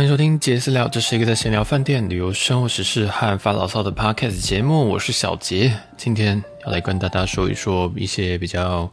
[0.00, 4.88] 欢迎收听杰私聊，这是一个在闲聊饭店、旅游、生活时事和发牢骚的 podcast 节目。
[4.88, 8.90] 我是小杰，今天要来跟大家说一说一些比较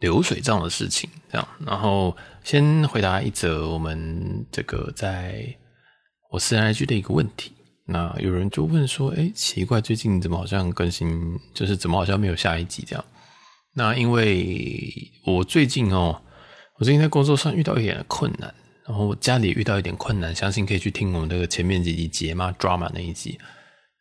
[0.00, 1.10] 流水账的事情。
[1.28, 5.44] 这样，然后先回答一则我们这个在
[6.30, 7.50] 我私人 IG 的一个问题。
[7.84, 13.04] 那有人就问说：“哎，奇怪，最近怎么好像更新，就是怎么好像没有下一集这样？”
[13.74, 16.22] 那因为我最近哦，
[16.78, 18.54] 我最近在工作上遇到一点困难。
[18.90, 23.38] 然后家里遇到一点困难，相信可以去听我们这个前面几集节嘛，drama 那一集，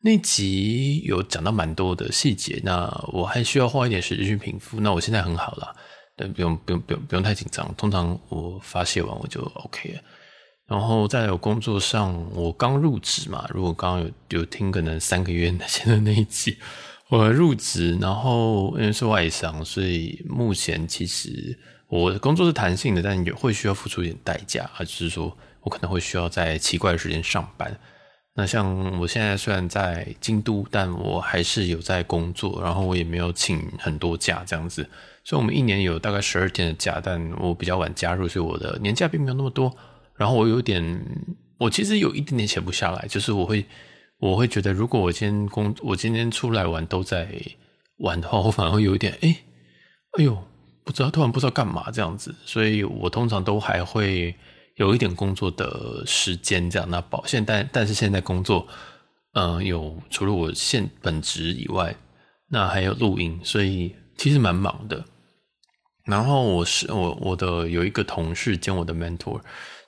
[0.02, 4.80] 那集有讲到蛮多的细节，那我还需要花一点时间去平复。
[4.80, 5.76] 那我现在很好了，
[6.18, 7.72] 但不用不用不用不用太紧张。
[7.76, 10.02] 通常我发泄完我就 OK 了。
[10.66, 16.58] 然后再有工作上，我刚入职嘛，如果刚刚有有听可能三个月前的那一集，
[17.10, 21.56] 我入职，然后因为是外商，所以目前其实。
[21.90, 27.76] 我的工作是弹性的，但也会需要付出一点代价，而是说我可能会需要在奇怪的时间上班。
[28.36, 34.88] 那像我现在虽然在京都，但我还是有在工作，然后我也没有请很多假这样子。
[35.24, 39.76] 所以，我们一年有大概十二天的假，但我比较晚加入，所以我的年假并没有那么多。
[40.16, 41.04] 然后我有点，
[41.58, 43.66] 我其实有一点点闲不下来，就是我会，
[44.20, 47.28] 我会觉得，如果我今天工，我今天出来玩都在
[47.98, 49.36] 玩的话，我反而会有一点，哎，
[50.18, 50.49] 哎呦。
[50.90, 54.36] 不知道，突然不知道干嘛这样子，所以我通常都还会
[54.74, 56.90] 有一点工作的时间这样。
[56.90, 58.68] 那保现但但是现在工作，
[59.34, 61.96] 嗯、有除了我现本职以外，
[62.48, 65.06] 那还有录音，所以其实蛮忙的。
[66.06, 69.40] 然后我是我我的有一个同事兼我的 mentor，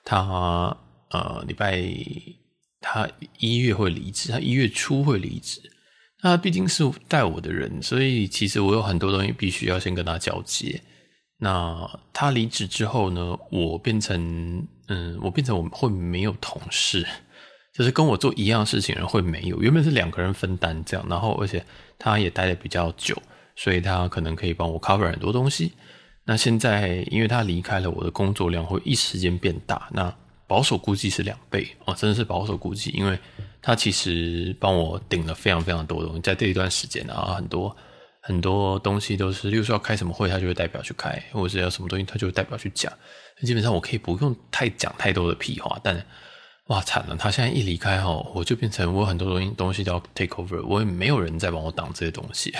[0.06, 0.78] 他
[1.10, 1.84] 呃礼拜
[2.80, 5.60] 他一月会离职，他一月初会离职。
[6.22, 10.80] 那毕竟是带我的人，所以其实我有很多东西必须要先跟他交接。
[11.44, 17.04] 那他离职之后呢，我变成嗯，我变成我会没有同事，
[17.74, 19.60] 就是跟我做一样事情的人会没有。
[19.60, 21.66] 原本是两个人分担这样，然后而且
[21.98, 23.20] 他也待得比较久，
[23.56, 25.72] 所以他可能可以帮我 cover 很多东西。
[26.26, 29.90] 那现在因为他离开了，我的工作量会一时间变大。
[29.92, 30.14] 那
[30.46, 33.18] 保守估计是两倍哦，真的是保守估计，因为
[33.64, 37.76] 他其实帮我顶了非常非常多东西，在这一段时间啊，很多。
[38.24, 42.94] 很多东西都是，例如说要开什么会，他就会代表去开，或者是要什么东西，他就代表去讲。
[43.42, 46.06] 基本上我可以不用太讲太多的屁话，但
[46.68, 52.54] 哇惨了，他现在一离开后，我就变成我很多东西东西都要 take over，我也没有人再帮我挡这些东西。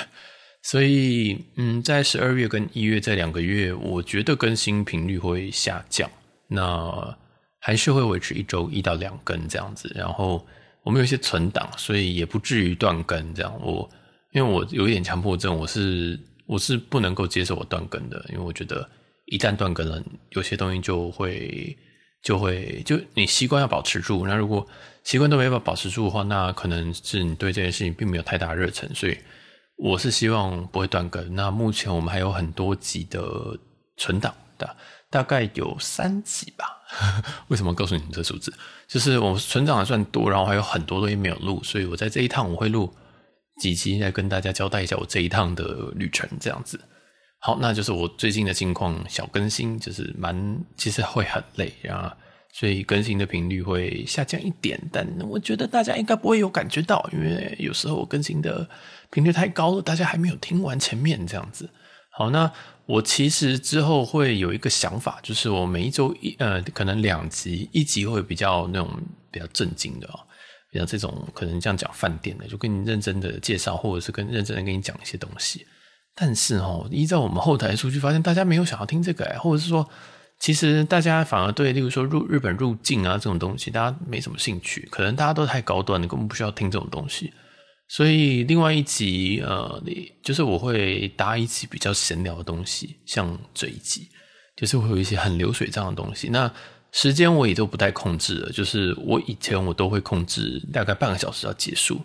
[0.64, 6.10] 所以，嗯，在十二月跟一月这两个月，我觉得更新频率会下降，
[6.48, 7.16] 那
[7.60, 9.92] 还是会维持一周一到两更这样子。
[9.96, 10.44] 然后
[10.82, 13.60] 我们有一些存档，所以也不至于断更这样。
[13.62, 13.88] 我。
[14.32, 18.90] 因为我有一点强迫症，我是我是不能够接受我断更的，因为我觉得
[19.26, 21.78] 一旦断更了，有些东西就会
[22.24, 24.66] 就会就你习惯要保持住，那如果
[25.04, 29.18] 习惯都没办法保持住的话，那可能是你对这件事情并没有太大热忱，所以
[29.76, 31.36] 我是希望不会断更。
[31.36, 33.22] 那目前我们还有很多集的
[33.98, 34.76] 存档的，
[35.10, 36.66] 大概有三集吧。
[37.50, 38.54] 为什么告诉你们这数字？
[38.88, 42.94] 就是我存档还算多，然后还有很多东西没有录，所以我在这一趟我会录。
[43.62, 46.80] 几期来跟大家交代一下我这一趟的旅程，这样子。
[47.38, 52.12] 好，那就是我最近的近况小更新，就是蛮其实会很累啊，
[52.52, 54.82] 所以更新的频率会下降一点。
[54.92, 58.68] 但我觉得大家应该不会有感觉到，因为有时候我更新的
[59.12, 61.70] 频率太高了，大家还没有听完前面这样子。
[62.10, 62.52] 好，那
[62.88, 68.90] 我其实之后会有一个想法，就是我每一周一呃可能两集，一集会比较那种
[69.30, 70.20] 比较正经的哦。
[70.80, 75.66] 像这种可能这样讲饭店的，就跟你认真的介绍，或者是跟认真的跟你讲一些东西。
[76.16, 79.90] 但是哦，依照我们后台数据发现，大家没有想要听这个哎，或者是说，
[80.40, 84.88] 其实大家反而对，例如说入日本入境啊这种东西，大家没什么兴趣。
[84.92, 87.32] 可能大家都太高端你，根本不需要听这种东西。
[87.88, 89.82] 所以另外一集呃，
[90.24, 94.08] 就是我会搭一集比较闲聊的东西，像这一集，
[94.56, 96.30] 就是会有一些很流水账的东西。
[96.30, 96.52] 那
[96.92, 102.02] 时间我也都不太控制了，就是我以前我都会控制大概半个小时要结束，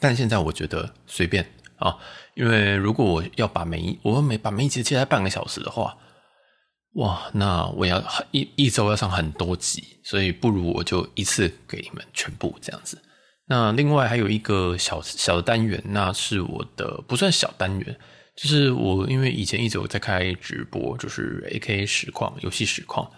[0.00, 1.46] 但现在我觉得随便
[1.76, 1.96] 啊，
[2.34, 5.96] 因为如果我要把每一我每把每一集切在半个小时的话，
[6.94, 8.02] 哇，那我要
[8.32, 13.00] 一一周要上很多集，所以不如我就一次给你们全部这样子。
[13.48, 17.96] 那另外还有一个小小的单元，那是我的不算小单元，
[18.34, 23.08] 就是我因为以前一直有在开直播，就是 AK 实况游戏实况。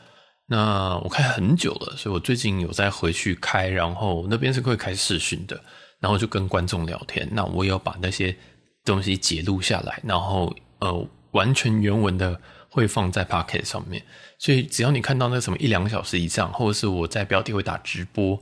[0.50, 5.60] 那我开很久了，所以我最近有在回去开，然后那边是会开视讯的，
[6.00, 7.28] 然后就跟观众聊天。
[7.32, 8.34] 那我也要把那些
[8.82, 12.40] 东西截录下来，然后呃完全原文的
[12.70, 14.02] 会放在 pocket 上面，
[14.38, 18.40] 所以只要你看到那什么一两个小时以上，或者是我在标题会打直播，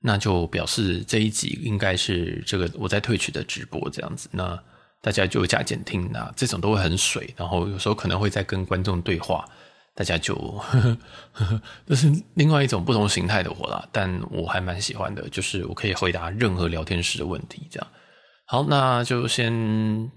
[0.00, 4.58] 那就表示这一集应该是这个我在 Twitch 的直播这样子，那
[5.00, 9.44] 大家就加减听，那这种都会很水，然后有时候可能会在跟观众对话，
[9.96, 10.98] 大家就呵呵
[11.32, 17.88] 呵呵， 这是另外一种不同形态的我啦，但我还蛮喜欢的，就是我可以回答任何聊天室的问题，这样。
[18.44, 20.12] 好，那就先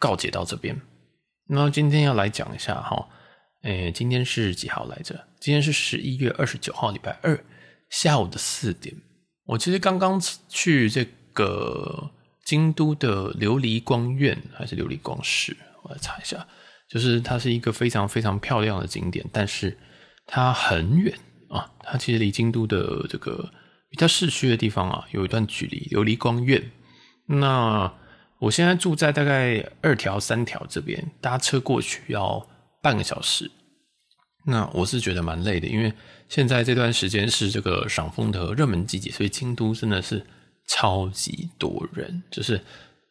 [0.00, 0.76] 告解到这边。
[1.48, 3.08] 那今天要来讲一下哈，
[3.62, 5.28] 诶，今天是几号来着？
[5.38, 7.38] 今天是十一月二十九号，礼拜二
[7.88, 8.92] 下午的四点。
[9.44, 12.10] 我其实刚刚去这个
[12.44, 16.44] 京都的琉璃光院还是琉璃光寺，我来查一下。
[16.88, 19.76] 就是它是一个非常非常漂亮的景点，但是
[20.26, 21.12] 它很远
[21.48, 21.70] 啊。
[21.80, 23.50] 它其实离京都的这个
[23.88, 25.88] 比较市区的地方啊，有一段距离。
[25.90, 26.70] 琉璃光院，
[27.26, 27.92] 那。
[28.38, 32.46] 我现在住在大概二条、三条这边，搭车过去要
[32.82, 33.50] 半个小时。
[34.44, 35.90] 那我是觉得蛮累的，因为
[36.28, 40.22] 现在这段时间是这个赏枫的热门季节，所以京都真的是
[40.68, 42.60] 超级多人，就是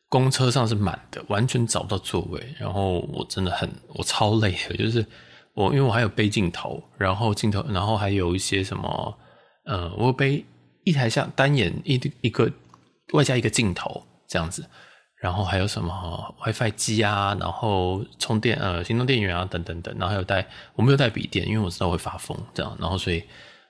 [0.10, 2.42] 公车上是满的，完全找不到座位。
[2.60, 5.06] 然后我真的很，我超累的，就是
[5.54, 9.18] 我因为我还有背镜头，然后镜头，然后还有一些什么，
[9.66, 10.46] 呃，我背
[10.84, 12.52] 一台像单眼一一个
[13.14, 14.66] 外加一个镜头这样子。
[15.22, 23.24] 然后还有什么 WiFi 机啊，然后充电呃行动电源啊等等等，然后还有带我没有带笔电，因为我知道会发疯这样，然后所以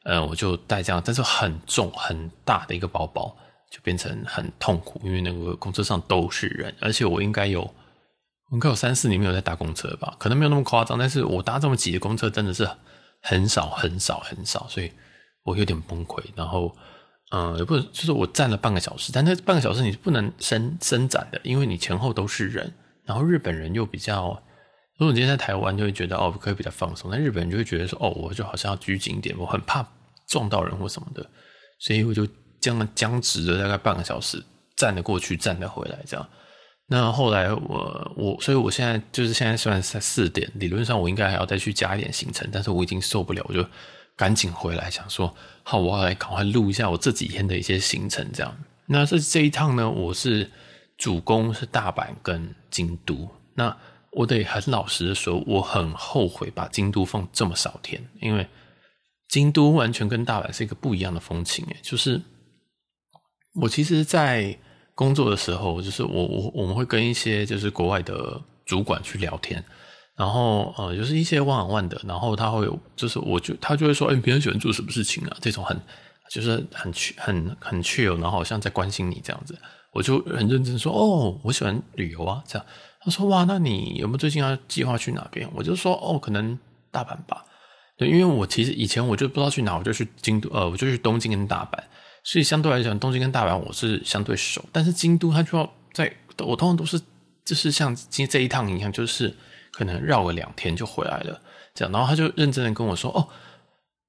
[0.04, 3.34] 呃我就带这样，但是很重很大的一个包包，
[3.72, 12.70] 就变成很痛苦，因为那个公车上都是人，而且我应该有我应该有三四年没有在搭公车吧，可能没有那么夸张，但是我搭这么挤的公车真的是
[13.22, 14.92] 很少很少很少，所以
[15.44, 16.76] 我有点崩溃，然后。
[17.32, 22.72] 嗯，也不能，就是我站了半个小时，但那半个小时你是不能伸伸展的，因为你前后都是人。
[23.04, 24.30] 然后日本人又比较，
[25.00, 29.86] 如果你今天在台湾就会觉得哦，可以比较放松，但日本人就会觉得说哦，我就好像要拘谨一点，我很怕
[30.28, 31.28] 撞到人或什么的，
[31.80, 32.28] 所以我就
[32.66, 34.44] 僵了僵直了大概半个小时，
[34.76, 36.28] 站了过去，站了回来这样。
[36.88, 43.66] 那后来我我，所以我现在就是现在虽然在四点，理论上我应该还要再去加一点行程，但是我已经受不了，我就。
[44.18, 48.26] 赶紧回来，想说好，我要来赶快录一下我这几天的一些行程。
[48.32, 50.50] 这样，那这这一趟呢，我是
[50.98, 53.28] 主攻是大阪跟京都。
[53.56, 53.76] 那
[54.12, 58.48] 我得很老实的说，我很后悔把京都放这么少天，因为
[59.28, 61.66] 京都完全跟大阪是一个不一样的风情。
[61.66, 62.22] 诶，就是
[63.56, 64.58] 我其实，在
[64.94, 69.64] 工作的时候，就是我我我们会跟一些就是国外的主管去聊天。
[70.16, 75.38] 然后呃，就是一些 one on one 的，然后他会有，就是我就他就会说，哎，别人喜欢做什么事情啊？
[75.42, 75.78] 这种很
[76.30, 79.58] 就是很很很 chill，然后好像在关心你这样子，
[79.92, 82.66] 我就很认真说，哦，我喜欢旅游啊，这样。
[83.02, 85.50] 他说，哇，那你有没有最近要计划去哪边？
[85.54, 86.58] 我就说，哦，可能
[86.92, 87.44] 大阪吧。
[87.98, 91.78] 对，因为我其实以前我就不知道去哪，我就去京都，呃，我就去东京跟大阪，
[92.26, 97.00] 所以相对来讲，东京跟大阪我是相对熟，但是京都它就要在，我通常都是
[97.46, 99.34] 就是像今天这一趟一样，就是。
[99.78, 101.42] 可能绕个两天就回来了，
[101.74, 103.28] 这样，然后他就认真的跟我说：“哦，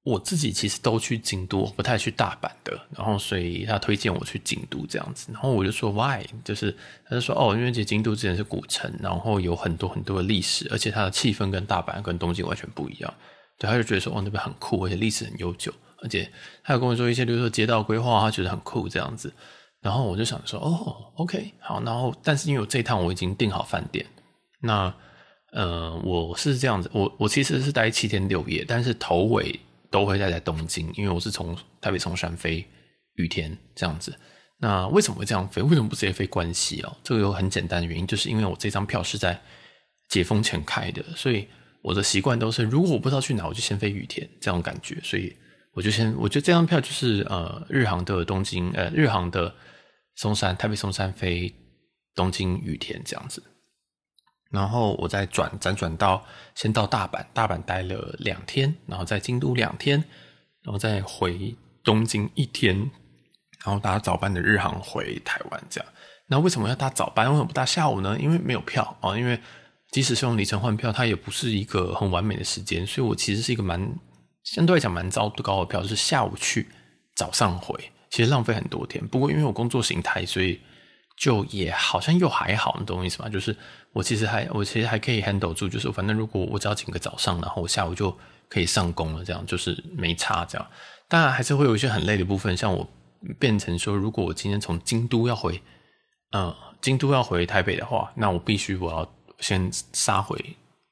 [0.03, 13.13] 我自己其实都去京都，不太去大阪的。”然后所以他推荐我去京都这样子，然后我就说：“Why？” 就是他就说：“哦，因为这京都之前是古城，然后有很多很多的历史，而且它的气氛跟大阪跟东京完全不一样。”
[13.59, 16.29] 对，他就觉得说：“哦，那边很酷，而且历史很悠久，而且
[16.63, 19.33] 他有跟我说一些，比如说街道规划，他觉得很酷这样子。”
[19.81, 24.05] 然后我就想说：“哦，OK，好。”然后但是因为我这一趟我已经订好饭店，
[24.61, 24.93] 那。
[25.53, 29.57] 呃，我是这样子，我我其实是待七天六夜，但是头尾
[29.89, 32.63] 都会待在东京，因为我是从台北从山飞
[33.15, 34.13] 羽田这样子。
[34.59, 35.61] 那为什么会这样飞？
[35.61, 36.95] 为什么不直接飞关西哦？
[37.01, 39.39] 这个有很简单的原因，就是因为我这张票是在
[40.09, 41.47] 解封前开的，所以
[41.81, 45.33] 我的习惯都是，如果我不知道去哪，我就先飞羽田这种感觉，所以
[45.77, 49.53] 我就先，我觉得这张票就是呃日航的东京，呃日航的
[50.15, 51.53] 松山台北松山飞
[52.15, 53.43] 东京羽田这样子。
[54.49, 60.03] 然后我再转辗转到先到大阪，大阪待了两天，然后在京都两天，
[60.63, 62.75] 然后再回东京一天，
[63.63, 65.87] 然后搭早班的日航回台湾这样。
[66.25, 67.29] 那为什么要搭早班？
[67.29, 68.17] 为什么不搭下午呢？
[68.19, 69.15] 因为没有票哦。
[69.15, 69.39] 因为
[69.91, 73.79] 即使是用里程换票，它也不是一个很完美的时间，所以我其实是一个蛮
[74.53, 76.67] 相对来讲蛮糟糕的票，就是下午去，
[77.15, 79.05] 早上回，其实浪费很多天。
[79.07, 80.59] 不过因为我工作形态，所以。
[81.19, 83.27] 就也好像又还好，你懂我意思吗？
[83.27, 83.57] 就是
[83.91, 88.15] 我其实还我其实还可以 handle 住，就是反正如果我只要请个早上，然后我下午就
[88.47, 90.67] 可以上工了，这样就是没差这样。
[91.07, 92.87] 当然还是会有一些很累的部分，像我
[93.39, 95.59] 变成说，如果我今天从京都要回，
[96.33, 100.37] 呃，京都要回台北的话，那我必须我要先杀回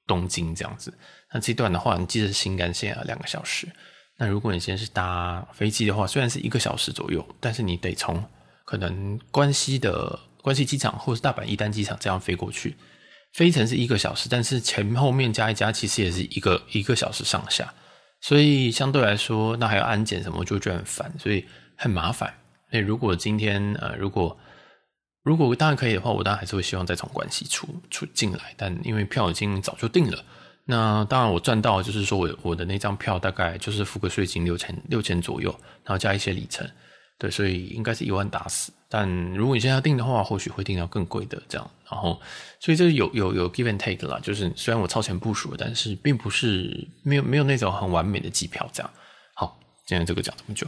[0.08, 0.92] 东京这样子。
[1.36, 3.68] 那这段的话，你记得新干线啊，两个小时。
[4.18, 8.24] 那如果你现在是搭飞机的话，虽然是一个小时左右，但是你得从
[8.64, 12.78] 可能关西的关西机场或是大阪伊丹机场这样飞过去，
[13.34, 17.74] 飞程是一个小时，但是前后面加一加，其实也是一个一个小时上下。
[18.22, 22.34] 所以相对来说，那还要安检什么，就觉得很烦，所以很麻烦。
[22.72, 24.40] 那如果今天呃，如果
[25.22, 30.24] 如果当然可以的话，我当然还是会希望再从关西出出进来，但因为票已经早就订了。
[30.68, 35.54] 那当然，我赚到就是说我我的那张票大概就是付个税金六千六千左右，
[35.84, 36.68] 然后加一些里程，
[37.20, 38.74] 对，所以应该是一万打死。
[38.90, 41.72] 但如果你现在要订的话，或许会订到更贵的这样。
[41.88, 42.20] 然后，
[42.60, 48.92] 所以这有有有 give and take 啦，就是虽然我超前部署，但是并不是没有没有那种很完美的机票这样。
[49.36, 50.66] 好，今天这个讲这么久，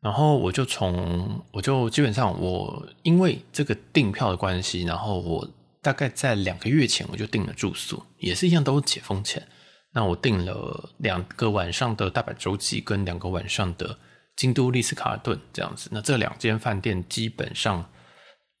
[0.00, 5.48] 然后我就从我就基本上我因为这个订票的关系，然后我。
[5.82, 9.46] 大概在两个月前，我就订了住宿，也是一样，都是解封前。
[9.92, 13.98] 那我订了两个晚上的大阪洲际，跟两个晚上的
[14.36, 15.88] 京都丽思卡尔顿这样子。
[15.92, 17.90] 那这两间饭店基本上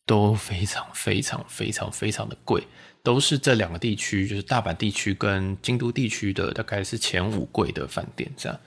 [0.06, 2.66] 都非常非常非常非常的贵，
[3.04, 8.58] 都是这两个地区，就是大阪地区跟京都地区的，大概是前五贵的饭店这样。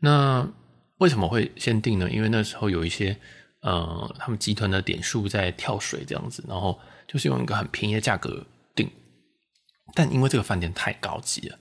[0.00, 0.48] 那
[0.96, 2.10] 为什么会先订呢？
[2.10, 3.16] 因为那时候有一些
[3.60, 6.78] 呃，他们集团的点数在跳水这样子，然后。
[7.10, 8.86] 就是用一个很便宜的价格订，
[9.94, 11.58] 但因为这个饭店太高级了，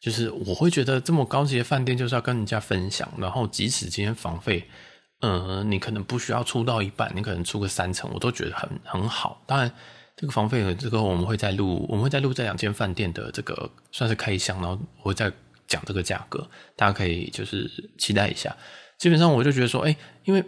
[0.00, 3.08] 就是我会觉得这么高级的饭店就是要跟人家分享。
[3.16, 4.68] 然后即使今天房费，
[5.22, 9.40] 呃，你可能不需要出到一半，你可能出个三成，我都觉得很很好。
[9.46, 9.72] 当然，
[10.16, 15.32] 这个房费和这个我们会再录，我们会再录这两间饭店的这个算是开箱，然后我会再
[15.68, 18.56] 讲这个价格，大家可以就是期待一下。
[18.98, 20.44] 基本上我就觉得说，哎，因为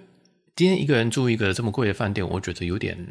[0.57, 3.07] 今天一个人住一个这么贵的饭店，我觉得有点。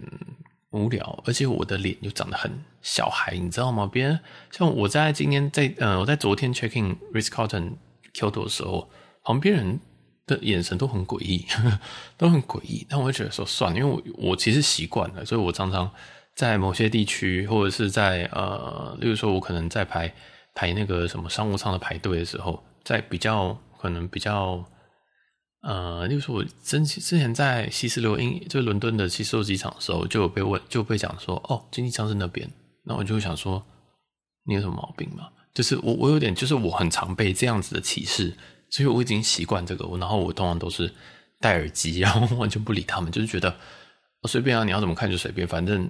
[0.72, 3.90] 无聊，而且我的脸又长得很小孩，你知道吗？
[3.92, 4.20] 别人
[4.52, 7.72] 像我在今天在呃，我在昨天 checking Ritz-Carlton
[8.14, 8.88] Kyoto 的时候，
[9.24, 9.80] 旁边人
[10.28, 11.44] 的眼神都很诡异，
[12.18, 12.86] 都很诡异。
[12.88, 15.90] 但我会觉得说算了，因为我我其实习惯了，所以我常常
[16.36, 20.14] 在某些地区或者是在呃，例如说我可能在排
[20.54, 24.64] 排那个什么商务舱的排队的时候，在比较可能比较。
[25.62, 32.50] 呃，例如说，我之之前在希斯罗英，就伦敦的希斯罗机场的时候，就有被问，就被讲说，哦，经济舱是那边。
[32.86, 33.62] 那我就会想说，
[34.46, 35.28] 你有什么毛病吗？
[35.54, 38.34] 就是我，我有点，就是我很常被这样子的歧视，
[38.70, 39.86] 所以我已经习惯这个。
[39.98, 40.90] 然后我通常都是
[41.42, 43.54] 戴耳机，然后完全不理他们，就是觉得
[44.22, 45.90] 我随便啊，你要怎么看就随便，反正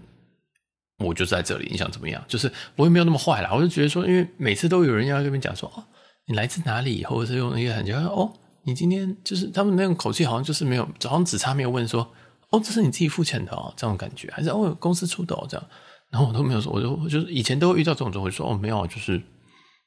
[0.97, 2.23] 我就在这里，你想怎么样？
[2.27, 3.51] 就是我也没有那么坏啦。
[3.53, 5.83] 我就觉得说，因为每次都有人要跟你讲说，哦，
[6.25, 7.05] 你来自哪里？
[7.05, 8.33] 或者是用一个很叫哦。
[8.69, 12.07] 你今天就是他们那种口气，好像就是没有，好像只差没有问说，
[12.51, 15.67] 哦，这是你自己付钱的哦，这种感觉，还是哦公司出的哦这样，
[16.11, 19.19] 然后我都没有说，我就就是以前都会遇到这种，就会说哦没有，就是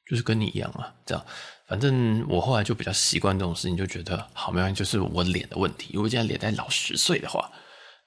[0.09, 1.25] 就是跟你一样啊，这样，
[1.67, 7.49] 反正我后来就比较习惯这种事情，就觉得好没关系，就是我脸的问题，如果现在脸再老十岁的话，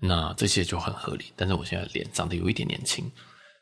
[0.00, 3.11] 那这些就很合理，但是我现在脸长得有一点年轻，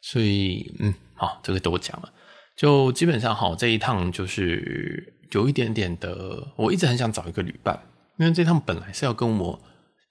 [0.03, 2.13] 所以嗯，好，这个都讲了，
[2.57, 5.13] 就基本上好这一趟就是。
[5.35, 7.79] 有一点点的，我一直很想找一个旅伴，
[8.19, 9.61] 因为这趟本来是要跟我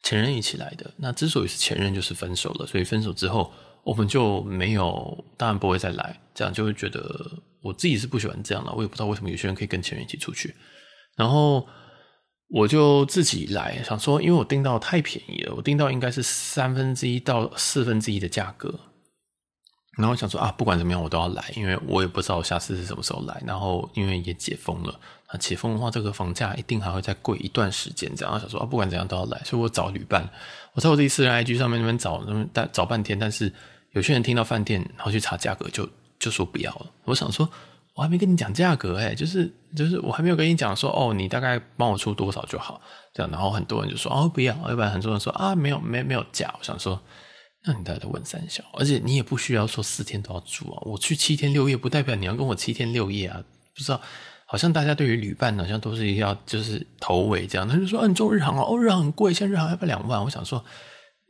[0.03, 0.91] 前任一起来的。
[0.97, 3.51] 那之所以是前任，就是分手了，所以分手之后
[3.83, 6.19] 我们就没有，当然不会再来。
[6.33, 10.53] 这样就会觉得我自己是不喜欢这样的，我也不知道为什么有些人可以跟前任一起出去。
[11.15, 11.65] 然后
[12.49, 18.77] 我就自己来，想说，因为我订到太便宜了，我订到应该是三分之一到四分之一的价格。
[19.95, 23.43] 然后想说啊，不管怎么样，我都要来，因为我也不知道我下次是什么时候来。
[23.45, 24.99] 然后因为也解封了，
[25.31, 28.11] 那解封的话，这个房价一定还会再贵一段时间。
[28.15, 30.27] 这样想说啊，不管怎样都要来，所以我找旅伴。
[30.73, 33.53] 我在我自己私人 IG 上面那边找，那边找半天，但是
[33.91, 36.87] 有些人听到饭店，然后去查价格就，就说不要了。
[37.03, 37.47] 我想说，
[37.93, 42.81] 我还没跟你讲价格，就是就是我还没有跟你讲说，哦，你大概帮我出多少就好。
[43.13, 46.51] 这样，然后很多人就说哦，不要，要不然很多人说啊，没有没没有价。
[46.57, 46.99] 我想说。
[47.65, 50.81] 那你到底问三小，而且你也不需要说四天都要住啊。
[50.81, 53.41] 我去七天六夜，不代表你要跟我七天六夜啊。
[53.73, 54.01] 不知道，
[54.45, 57.65] 好像大家对于旅伴好像都是要就是头尾这样。
[57.65, 60.21] 他就说，啊，你做日航啊，哦，日航很贵，现在日航要不要两万？
[60.21, 60.61] 我想说，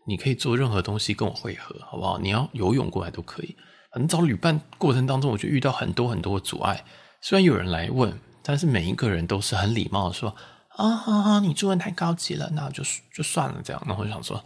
[0.07, 2.17] 你可以做任何东西跟我会合，好不好？
[2.17, 3.55] 你要游泳过来都可以。
[3.91, 6.83] 反正找旅伴过程当中，我就遇到很多很多的阻碍。
[7.21, 8.11] 虽然有人来问，
[8.41, 10.35] 但是每一个人都是很礼貌的说，
[10.77, 13.79] 啊，好好，你住的太高级了，那就就算了这样。
[13.85, 14.43] 然后我就想说。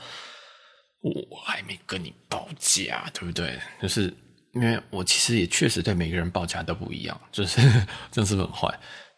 [1.30, 3.60] 我还没跟你报价，对不对？
[3.82, 4.14] 就是
[4.54, 7.62] 因为我其实也确实对每个人报价都不一样，就是
[8.12, 8.68] 真是很坏。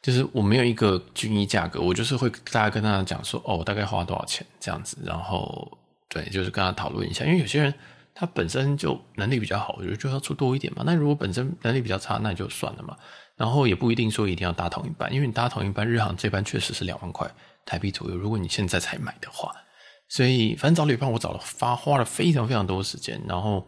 [0.01, 5.77] 就是我没有一个均一价格，我就是会大家跟他讲说，哦，我大概花多少钱这样子，然后
[6.07, 7.25] 对，就是跟他讨论一下。
[7.25, 7.73] 因为有些人
[8.15, 10.83] 他本身就能力比较好，我觉得就要出多一点嘛。
[10.85, 12.95] 那如果本身能力比较差，那就算了嘛。
[13.35, 17.29] 然后也不一定说一定要搭同一班，因为你搭同一班，日航这班确实是两万块
[17.65, 18.15] 台币左右。
[18.15, 19.53] 如果你现在才买的话，
[20.09, 23.65] 所以反正找旅伴我找了发花了非常非常多时间，然后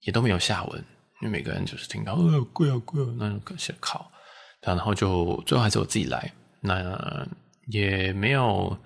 [0.00, 0.84] 也都没有下文，
[1.20, 4.10] 因为每个人就是听到呃贵啊贵啊，那种感谢靠，
[4.62, 7.26] 然后就最后还是我自己来，那
[7.68, 8.76] 也没有。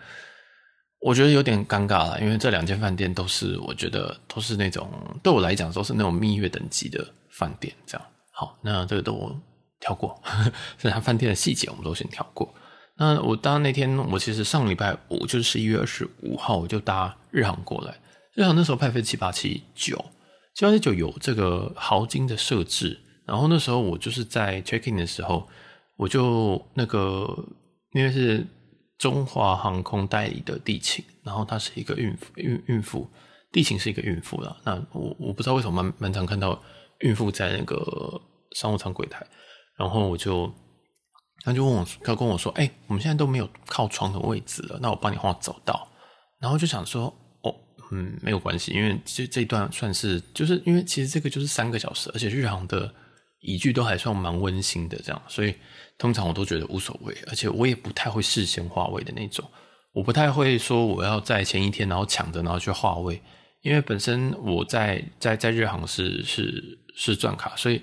[1.03, 4.87] 我觉得有点尴尬了，因为这两间饭店都是我觉得都是那种
[5.23, 8.07] 对我来讲都是那种蜜月等级的饭店，这样。
[8.33, 9.35] 好，那这个都
[9.81, 10.23] 跳过，
[10.77, 12.53] 这家饭店的细节我们都先跳过。
[13.01, 17.99] 那我当那天我其实上礼拜五就是十一月二十五号我就搭日航过来，
[18.35, 19.97] 日航那时候派飞七八七九，
[20.55, 25.49] 七八七九有这个豪金的设置，然后那时候我就是在 check in 的时候，
[25.97, 27.27] 我就那个
[27.95, 28.47] 因为是。
[29.01, 33.09] 中华航空代理的地勤，然后她是一个孕妇，孕孕妇，
[33.51, 34.55] 地勤是一个孕妇啦。
[34.63, 36.63] 那我我不知道为什么蛮蛮常看到
[36.99, 38.21] 孕妇在那个
[38.57, 39.27] 商务舱柜台，
[39.79, 40.53] 然后我就
[41.43, 45.89] 他就问我，他跟我说：“哎、我们现在都没有靠窗的位置了，那我帮你画走道。”
[46.41, 47.55] 然后就想说：“哦，
[47.93, 52.93] 嗯，没有关系，因为这这一段算是就是因为其实这个就是三个小时，而且日航的
[53.41, 55.55] 椅具都还算蛮温馨的，这样，所以。”
[56.01, 59.47] 通常我都觉得无所谓，而且我也不太会事先划位的那种。
[59.93, 63.21] 我不太会说我要在前一天然后抢着然后去划位，
[63.61, 67.83] 因为本身我在在在日航是是是钻卡，所以。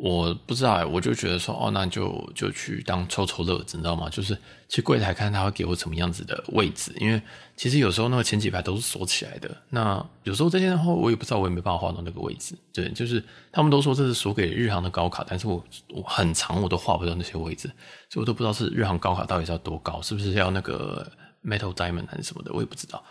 [0.00, 4.08] 我不知道，我就觉得说，哦，那就就去当抽抽乐子，你知道吗？
[4.08, 4.38] 就是
[4.68, 7.20] 去柜台看他会给我什么样子的位置，因为
[7.56, 9.50] 其实有时候那个前几排都是锁起来的。
[9.70, 12.54] 那有时候这些的话，我也不知道，我也没办法画到那个位置。
[12.72, 17.66] 对，就是他们都说这是锁给日航的高卡，但是我我很长我都画不到那些位置，
[18.08, 21.10] 所以我都不知道是日航高卡到底是要多高，是不是要那个
[21.44, 23.02] metal diamond 还是什么的，我也不知道。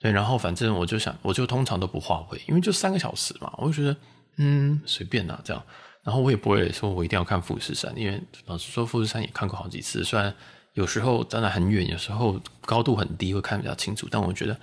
[0.00, 3.96] 对，然后反正我就想，我就通常都不画位，因为就三个小时嘛，我就觉得
[4.38, 5.62] 嗯随便啦，这样。
[6.04, 10.02] 然后我也不会说，我一定要看富士山，因为老实说，富士山也看过好几次。
[10.02, 10.34] 虽然
[10.74, 14.08] 有时候站得很远，有时候高度很低，会看比较清楚。
[14.10, 14.58] 但我觉得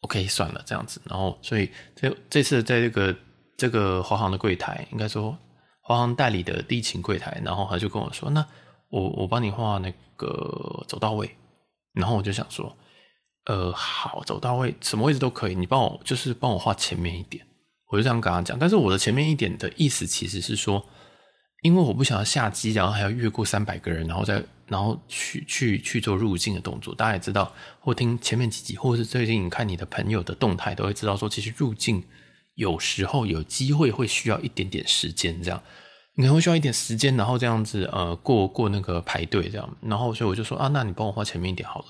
[0.00, 0.98] ，OK，算了，这样子。
[1.04, 3.14] 然后，所以这这次在这个
[3.58, 5.36] 这个华航的柜台，应该说
[5.82, 8.46] 华航代理的地勤柜台，然后他就跟我说：“那
[8.88, 11.30] 我我帮你画那个走到位。”
[11.92, 12.74] 然后我就想说
[13.44, 17.46] ：“呃，好，走到位什么位置都可以，你帮我就是帮我画前面一点。”
[17.90, 20.84] 我就这样跟他讲，但是我的前面一点的意思其实是说，
[21.62, 26.94] 因为我不想要下机，然后还要越过三百个人，然后再然后去去去做入境的动作。
[26.94, 32.02] 大家也知道，或听前面几集，或是最近看你的朋友的动态，都会知道说，其实入境
[32.54, 35.60] 有时候有机会会需要一点点时间，这样
[36.14, 41.86] 你可能会需要一点时间，然后这样子呃过过那个排队这样，然后所以我就说啊，那你帮我画前面一点好了。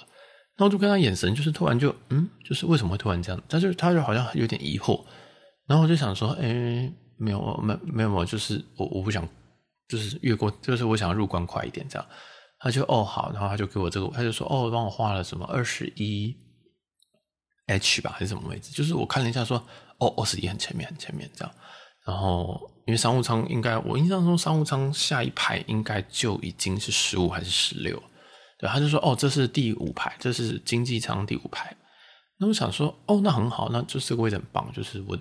[0.56, 3.42] 然后就跟他眼神就是突然就嗯，就是为什么会突然这样？
[3.48, 5.02] 他就他就好像有点疑惑。
[5.70, 9.24] 然后我就想说，哎，没有，没，没有，没有，就是我，我不想，
[9.86, 12.04] 就是越过，就是我想要入关快一点，这样。
[12.58, 16.36] 他就哦好，然后他就给我这个，他就说哦，帮我画了什么二十一
[17.68, 18.72] H 吧，还是什么位置？
[18.72, 19.64] 就是我看了一下说，
[19.98, 21.54] 哦，二十一很前面，很前面这样。
[22.04, 28.02] 然后因为商务舱应该，我印象中商务舱下一排应该就已经是十五还是十六，
[28.58, 31.76] 对，他就说哦，这是第五排，这是经济舱第五排。
[32.38, 35.16] 那我想说，哦，那很好，那就这个位置很棒，就是我。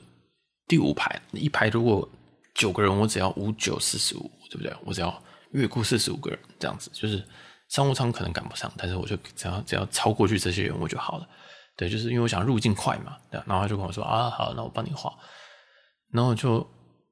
[0.69, 2.07] 第五排一排，如果
[2.53, 4.73] 九个人，我只要五九四十五，对不对？
[4.85, 7.21] 我只要越过四十五个人，这样子就是
[7.69, 11.27] 商务舱可能赶不上，但是我就只要只要超过去这些人我就好了。
[11.75, 13.17] 对，就是因为我想入境快嘛。
[13.31, 15.11] 对，然后他就跟我说啊，好，那我帮你画。
[16.11, 16.65] 然后就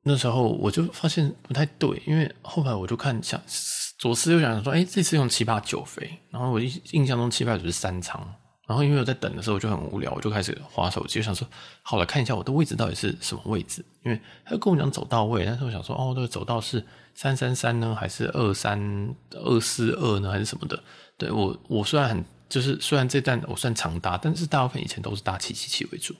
[0.04, 3.41] 那时候我就发现不太对，因为后来我就看想
[3.98, 8.22] 左思右想说，哎，这次用七八九飞，然后我印印象中七八九是三舱。
[8.67, 11.47] 然后因为我在等的时候我就很无聊，我就开始滑手机，我想说
[11.82, 13.84] 好了，看一下我的位置到底是什么位置。
[14.03, 16.84] 因为他跟我讲走到位，但是我想说哦，这个走道是
[17.15, 20.84] 三三三呢，还是二三二四二呢，还是什么的？
[21.17, 26.13] 对，我我虽然很就是虽然这段我算常搭，但是大部分以前都是搭七七七为主，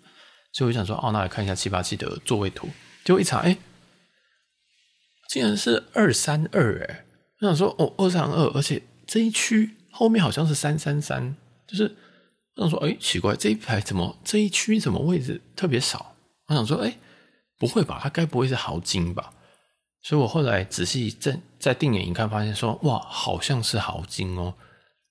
[0.53, 2.69] 所以我想说哦，那来看一下七八七的座位图，
[3.03, 3.57] 结果一查，哎，
[5.29, 7.03] 竟然是二三二哎！
[7.41, 11.36] 我想说哦，二三二，而且这一区后面好像是三三三，
[11.67, 11.93] 就是。
[12.57, 16.15] 我想说，哎，奇怪，这一排怎么这一区怎么位置特别少？
[16.47, 16.97] 我想说，哎，
[17.59, 17.99] 不会吧？
[18.01, 19.31] 它该不会是豪金吧？
[20.01, 24.55] 所以我后来仔细再再定眼一看，发现说，哇，好像是豪金哦。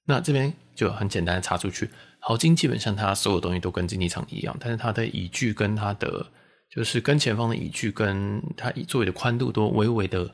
[0.07, 6.27] 那这边就很简单的插出去，豪金基本上它所有东西都跟经济舱一样，但是它的椅具跟它的
[6.75, 10.29] 就是跟前方的椅具跟它座位的宽度都微微的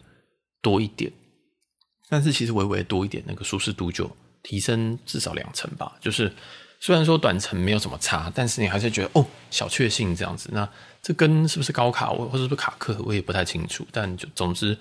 [0.63, 1.13] 多一点，
[2.09, 4.11] 但是其实微微的多一点，那个舒适度就
[4.43, 6.33] 提升至少两成吧，就是。
[6.83, 10.49] 虽然说短程没有什么差，但是你还是觉得哦，小确幸这样子。
[10.53, 10.69] 那
[11.01, 13.87] 这跟是不是高卡我或者是不是卡克，我也不太清楚。
[13.93, 14.77] 但就总之，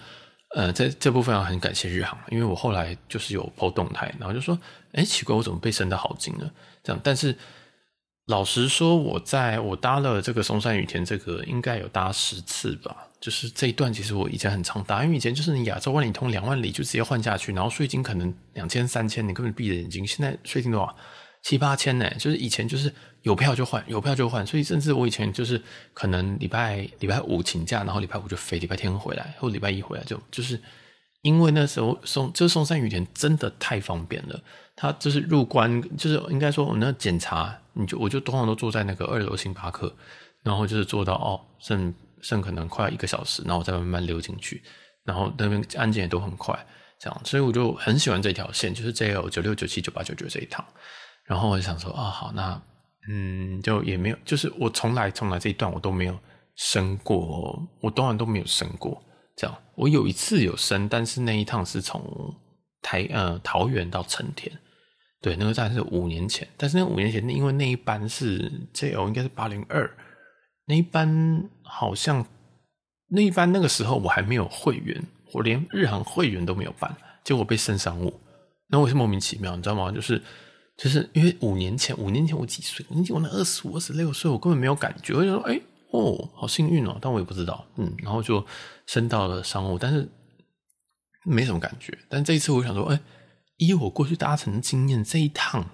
[0.56, 4.58] 呃，在这部分要很感谢日航，因为我后来就是有 PO 动态，然后就说，
[4.94, 6.50] 哎，奇怪，我怎么被升得好紧呢？
[6.84, 7.38] 这样，但是。
[8.28, 12.96] 老实说，我在我搭了这个松山羽田，这个应该有搭十次吧。
[13.20, 20.08] 就是这一段，其实我以前很常搭，因为以前就是你亚洲万里通两万里就直接换下去，然后税金可能两千三千，你根本闭着眼睛。
[20.08, 20.96] 现在税金多少？
[21.42, 22.10] 七八千呢？
[22.20, 25.62] 就是以前就是有票就换，有票就换，所以甚至我以前就是
[25.94, 30.60] 可能礼拜礼拜五请假，然后礼拜五就飞，礼拜天回来，或礼拜一回来就就是。
[31.24, 34.44] 因为那时候松就是松山羽田真的太方便了，
[34.76, 39.96] 它就是入关，就是应该说我那检查，你就我就通常都坐在那个二楼星巴克，
[40.42, 44.64] 然后就是坐到哦剩剩可能快一个小时，然后我再慢慢溜进去，
[45.04, 46.58] 然后那边安检也都很快，
[47.00, 50.66] 这样，所以我就很喜欢这条线，就是 JL 九六九七九八九九这一趟，
[51.26, 52.62] 然后我就想说啊好，那
[53.10, 56.18] 嗯就也没有，就是我从来从来这一段我都没有
[56.56, 59.02] 升过，我当然都没有升过。
[59.36, 62.04] 这样，我有一次有升，但是那一趟是从
[62.82, 64.52] 台呃桃园到成田，
[65.22, 66.48] 对，那个站是五年前。
[66.58, 69.90] 但是那五年前，因为那一班是 JL 应该是八零二，
[70.66, 72.24] 那一班好像
[73.08, 75.02] 那一班那个时候我还没有会员，
[75.34, 78.20] 我连日航会员都没有办，结果被升商务，
[78.68, 79.92] 那我是莫名其妙，你知道吗？
[79.92, 80.22] 就是
[80.82, 82.86] 就是因为五年前，五年前我几岁？
[82.90, 85.54] 五年前我那二十五、二十六岁，我根本没有感觉，我就说哎。
[85.54, 85.64] 诶
[85.94, 88.42] 哦，好幸运哦，但我也不知道，嗯，然后就
[88.88, 90.10] 升到了商务，但是
[91.26, 91.98] 没什么感觉。
[92.08, 92.98] 但这一次我想说，哎，
[93.58, 95.70] 以我过去搭乘的经验，这一趟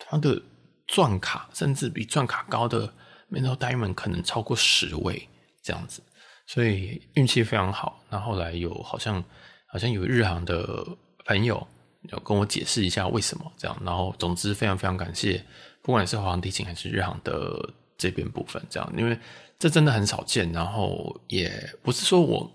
[0.00, 0.42] 它的
[0.88, 2.92] 钻卡甚至比钻卡高的
[3.30, 5.28] Metal Diamond 可能超过十位
[5.62, 6.02] 这样子，
[6.48, 8.02] 所以运气非常好。
[8.10, 9.22] 那后来有好像
[9.68, 10.84] 好像有日航的
[11.24, 11.64] 朋友
[12.10, 15.44] 要跟我解释一下为什么这样，然后总之非常非常感谢，
[15.82, 19.18] 不管是华航地勤还是日航的这边部分这样，因为。
[19.58, 22.52] 这真的很少见，然后也不是说我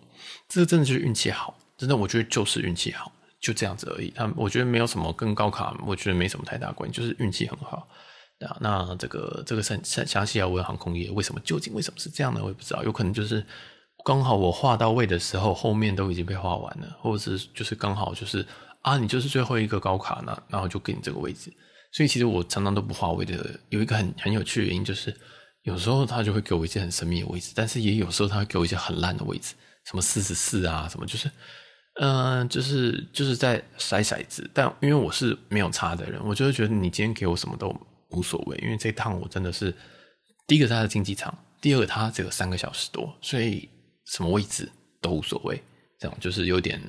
[0.49, 4.11] 这个真的就是运气好，真的我觉得就是运气好，就这样子而已。
[4.13, 7.87] 他我觉得没有什么跟高卡，我觉得没什么太大关系，就是运气很好。
[8.39, 12.83] 那那这个这个详详详细要问航空业为什么，究竟为什么是这样的，我也不知道。
[12.83, 13.41] 有可能就是
[14.03, 18.45] 刚好我画到位的时候，后面都已经被画完了，或者是就是刚好就是
[18.87, 21.51] 啊，你就是最后一个高卡呢，然后就给你这个位置。
[21.91, 25.15] 所以其实我常常都不画位的，有一个很很有趣的原因就是。
[25.63, 31.29] 有时候他就会给我一些很神秘的位置，但是也有时候他会给我一些很烂的位置，什么四十四啊，什么就是，
[31.95, 34.49] 嗯、就是就是在筛骰子。
[34.53, 37.75] 但因为我是没有差的人，我就会觉得你今天给我什么都
[38.11, 39.75] 无所谓，因为这趟我真的是
[40.47, 43.67] 第一个他的竞技场，第二个他只有三个小时多，所以
[44.05, 44.71] 什么位置
[45.01, 45.61] 都无所谓。
[45.99, 46.81] 这样就是有点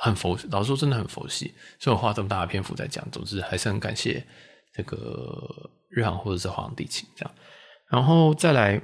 [0.00, 3.04] 很佛，老实说真的很佛系，所以我花这么大的篇幅在讲。
[3.10, 4.24] 总之还是很感谢
[4.72, 7.34] 这个日航或者是华航地勤这样。
[7.88, 8.80] 然后再来，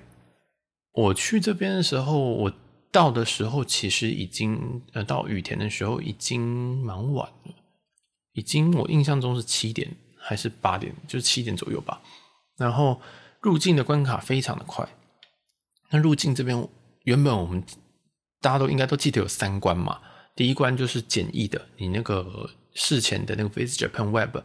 [0.92, 2.52] 我去这边的时候，我
[2.92, 7.54] 到的时候其实已经呃到羽田的时候已经蛮晚了，
[8.32, 12.00] 已经我印象中是七点还是八点，就是七点左右吧。
[12.56, 13.00] 然后
[13.40, 14.86] 入境的关卡非常的快，
[15.90, 16.68] 那入境这边
[17.04, 17.64] 原本我们
[18.40, 20.00] 大家都应该都记得有三关嘛，
[20.34, 24.36] 第一关就是简易的，你那个事前的那个 Visit Japan Web，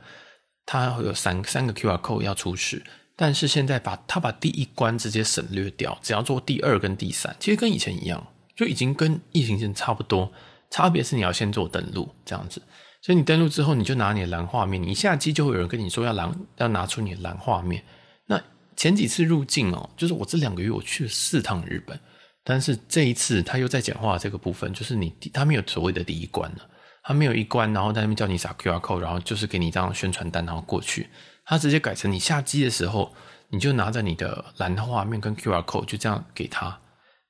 [0.65, 2.83] 它会有三三个 QR code 要出示。
[3.15, 10.31] 但是现在把它把第一关直接省略掉，只要做第二跟第三，其实跟以前一样，就已经跟疫情前差不多。
[10.71, 12.61] 差别是你要先做登录这样子，
[13.01, 17.81] 所以你登录之后，你就拿你的蓝画面，你一下机就会有人跟你说要蓝要拿出你的蓝画面。
[18.25, 18.41] 那
[18.75, 21.97] 前几次入境哦，就是我这两个月我去了四趟日本，
[22.47, 26.69] 但是这一次他又在简化这个部分，就是你他没有所谓的第一关了，
[27.03, 31.09] 他没有一关，然后在那边叫你扫 QR code，然后就是给你一张宣传单，然后过去。
[31.43, 33.13] 他直接改成你下机的时候，
[33.49, 36.79] 你就拿着你的蓝画面跟 QR code 就这样给他，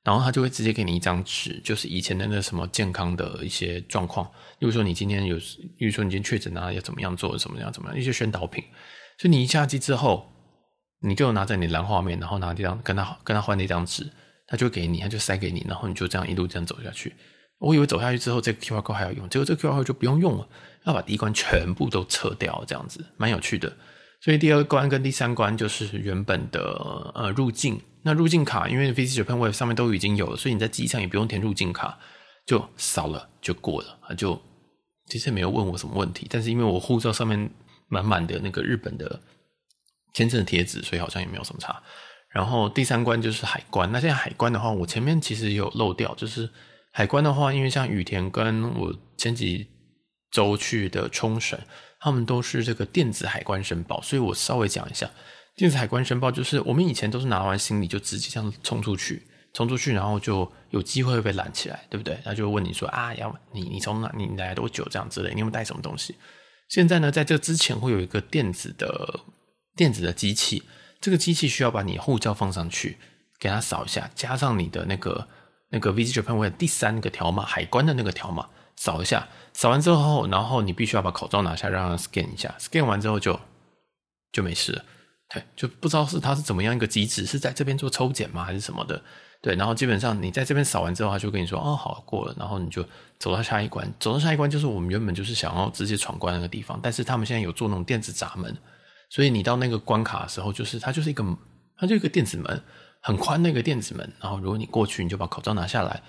[0.03, 4.25] 然后他就会直接给你一张纸，就是以前的那什么健康的一些状况，
[4.59, 8.63] 例如说你今天有，例如说你今天确诊啊，要怎么样做，怎么样怎么样一些宣导品。
[9.17, 10.29] 所以你一下机之后，
[11.01, 14.09] 你就拿着你的蓝画面，然后拿这张跟他跟他换那张纸，
[14.47, 17.13] 他就给你，他就塞给你，然后你就这样一路这样走下去。
[17.57, 20.47] 我以为走下去之后这个 QR code 还要用，结果这个 QR code 就不用用了，
[20.85, 23.71] 要把第一关全部都撤掉，这样子蛮有趣的。
[24.21, 31.97] 所以第二关跟第三关就是原本的呃入境，那入境卡因为 Visit Japan Web 上面都已经有了，所以你在机上也不用填入境卡，
[32.45, 34.41] 就扫了就过了啊，就
[35.07, 37.49] 其实也没有问我什么问题，但是因为我护照上面
[37.87, 39.19] 满满的那个日本的
[40.13, 41.81] 签证贴纸，所以好像也没有什么差。
[42.35, 46.49] 然后第三关就是海关，那现在海关的话，我前面其实有漏掉，就是
[46.91, 49.65] 海关的话，因为像羽田跟我前几
[50.31, 51.57] 周去的冲绳，
[52.01, 55.09] 他们都是这个电子海关申报，所以我稍微讲一下，
[55.55, 62.19] 电子海关申报就是我们以前都是拿完行李就直接这样冲出去，冲出去然后就有机会会被拦起来，对不对？
[62.25, 66.13] 他就问你说啊，要你你从哪你来多久这样之类，你有没有带什么东西？
[66.67, 69.21] 现在呢，在这之前会有一个电子的
[69.77, 70.61] 电子的机器，
[71.05, 72.97] 这个机器需要把你护照放上去，
[73.37, 75.27] 给它扫一下，加上你的那个
[75.69, 83.39] 那个 Visit Japan 的第三个条码，海关的那个条码，扫一下，扫完之后，然后你必须要把口罩拿下，让它 scan 一下，scan 完之后就
[84.31, 84.83] 就没事了。
[85.29, 88.99] 对，就不知道是它是怎么样一个机制，是在这边做抽检吗，还是什么的？
[89.43, 92.83] 对，然后基本上你在这边扫完之后，他就跟你说，哦，好，过了，然后你就
[93.19, 98.57] 走到下一关，走到下一关就是我们原本就是想要直接闯关那个地方，但是他们现在有做那种电子闸门，
[99.15, 101.23] 所以你到那个关卡的时候，就是它就是一个，
[101.77, 102.61] 它就一个电子门，
[102.99, 106.03] 很宽的一个电子门，然后如果你过去，你就把口罩拿下来，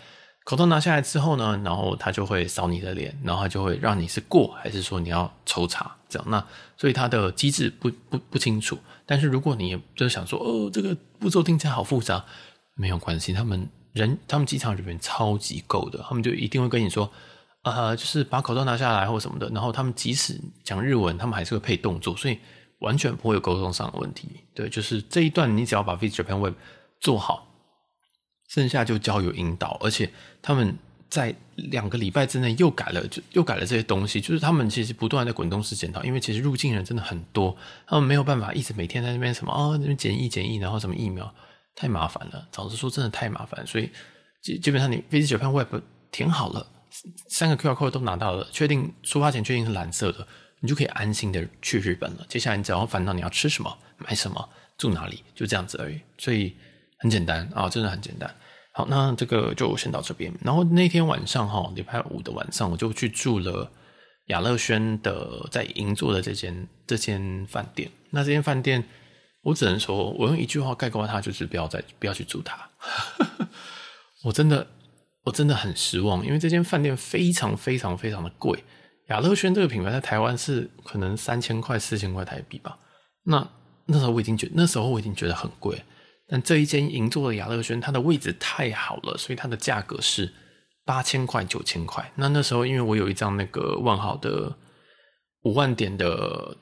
[0.45, 6.45] 口罩拿下来之后呢，然后他就会扫你的脸，然后他就会让你是过还是说你要抽查这样，那
[6.77, 12.25] 所以它的机制不不不清楚，但是如果你就是想说，哦，这个步骤听起来好复杂。
[12.79, 17.11] 没有关系，他们人，他们机场人员超级够的，他们就一定会跟你说，
[17.63, 19.49] 呃，就是把口罩拿下来或什么的。
[19.49, 22.39] 然后他们即使讲日文，他们还是会配动作，所以
[22.81, 24.29] 完全不会有沟通上的问题。
[24.55, 26.55] 对，就是这一段你只要把 Visit Japan Web
[27.01, 27.47] 做好，
[28.49, 29.79] 剩下就交由引导。
[29.83, 30.11] 而且
[30.43, 30.77] 他们
[31.09, 34.21] 在两个礼拜之内又改了，就又改了这些东西。
[34.21, 41.33] 就是他们其实不断在滚动式检讨，因为其实入境人真的很多，他们没有办法一直每天在那边什么哦，那边检疫检疫，然后什么疫苗。
[41.79, 43.63] 太麻烦了，老实说，真的太麻烦。
[43.67, 43.91] 所以
[44.43, 46.67] 基基本上，你 Visit Japan Web 填好了，
[47.29, 50.27] 三个 QR code 都拿到了，确定出发前确定是蓝色的，
[50.67, 52.27] 你就可以安心的去日本了。
[52.29, 56.01] 接下来你只要烦恼你要吃什么、买什么、住哪里，就这样子而已。
[56.19, 56.57] 所以
[56.99, 58.29] 很简单啊，真的很简单。
[58.73, 60.33] 好，那这个就先到这边。
[60.43, 63.71] 然后那天晚上哈，礼拜五的晚上，我就去住了
[64.27, 67.89] 雅乐轩的在银座的这间这间饭店。
[68.11, 68.85] 那这间饭店。
[69.43, 72.69] 我只能说，我用一句话概括它，就是不要再不要去住它。
[74.25, 74.67] 我真的
[75.23, 78.65] 我真的很失望，因为这间饭店非常非常非常的贵。
[79.09, 82.79] 雅乐轩这个品牌在台湾是可能三千块四千块台币吧。
[83.25, 83.49] 那
[83.87, 85.83] 那时候我已经觉那时候我已经觉得很贵，
[86.29, 90.33] 但这一间银座的雅乐轩，它的位置太好了，所以它的价格是
[90.85, 92.13] 八千块九千块。
[92.17, 94.57] 那那时候因为我有一张那个万豪的
[95.43, 96.57] 五万点的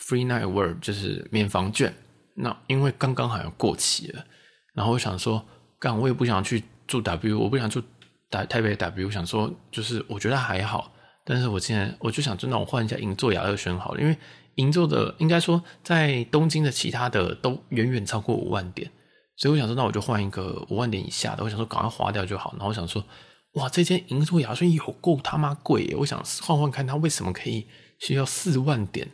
[0.00, 1.94] Free Night World，就是免房券。
[2.36, 4.24] 那因为刚刚好像过期了，
[4.72, 5.44] 然后我想说，
[5.78, 7.82] 干我也不想去住 W，我不想住
[8.30, 10.90] 台台北 W，我想说就是我觉得还好，
[11.24, 14.16] 但是我现在我就想，真的我换一下银座雅乐轩好了，因为
[14.56, 18.90] 银座的应该说在东京的其他的都远远超过五万点，
[19.36, 22.52] 所以我想说，那我就换一个五万点以下的，我想说赶快划掉就好。
[22.52, 23.04] 然后我想说，
[23.52, 27.66] 哇，这间银座雅乐轩有够他妈贵耶，我想换换看它为什么可以
[27.98, 29.08] 需要四万点。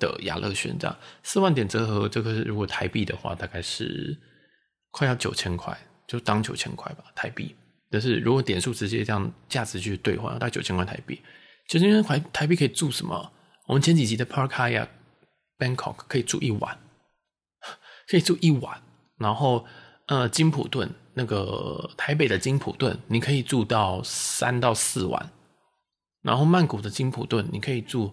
[0.00, 4.16] 的雅乐轩这样四万点折合，这个是如果台币的话，大概是
[4.92, 7.52] 快要九千块，就当九千块吧，台币。
[7.90, 11.20] 但是如果点数直接这样价值去兑换，大概九千块台币。
[11.68, 13.30] 九千块台台币可以住什么？
[13.66, 14.88] 我们前几集的 Park Hyatt
[15.58, 16.78] Bangkok 可以住一晚，
[18.08, 18.82] 可以住一晚。
[19.18, 19.64] 然后
[20.06, 25.30] 呃，金普顿那个台北的金普顿，你可以住到三到四晚。
[26.22, 28.12] 然后曼谷的金普顿，你可以住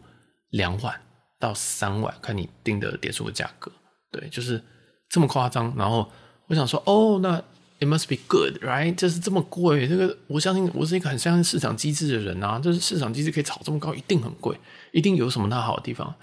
[0.49, 1.01] 两晚。
[1.37, 3.69] 到三晚，看你订的点数的价格，
[4.09, 4.63] 对，就是
[5.09, 5.71] 这么夸张。
[5.75, 6.09] 然后
[6.47, 7.43] 我想说，哦，那
[7.85, 8.95] must be good，right？
[8.95, 14.57] 就是这么贵，这个我相信我是一个很相信市场机制的人啊，就是市场机制可以炒这么高，一定很贵，
[14.91, 16.13] 一定有什么它好的地方。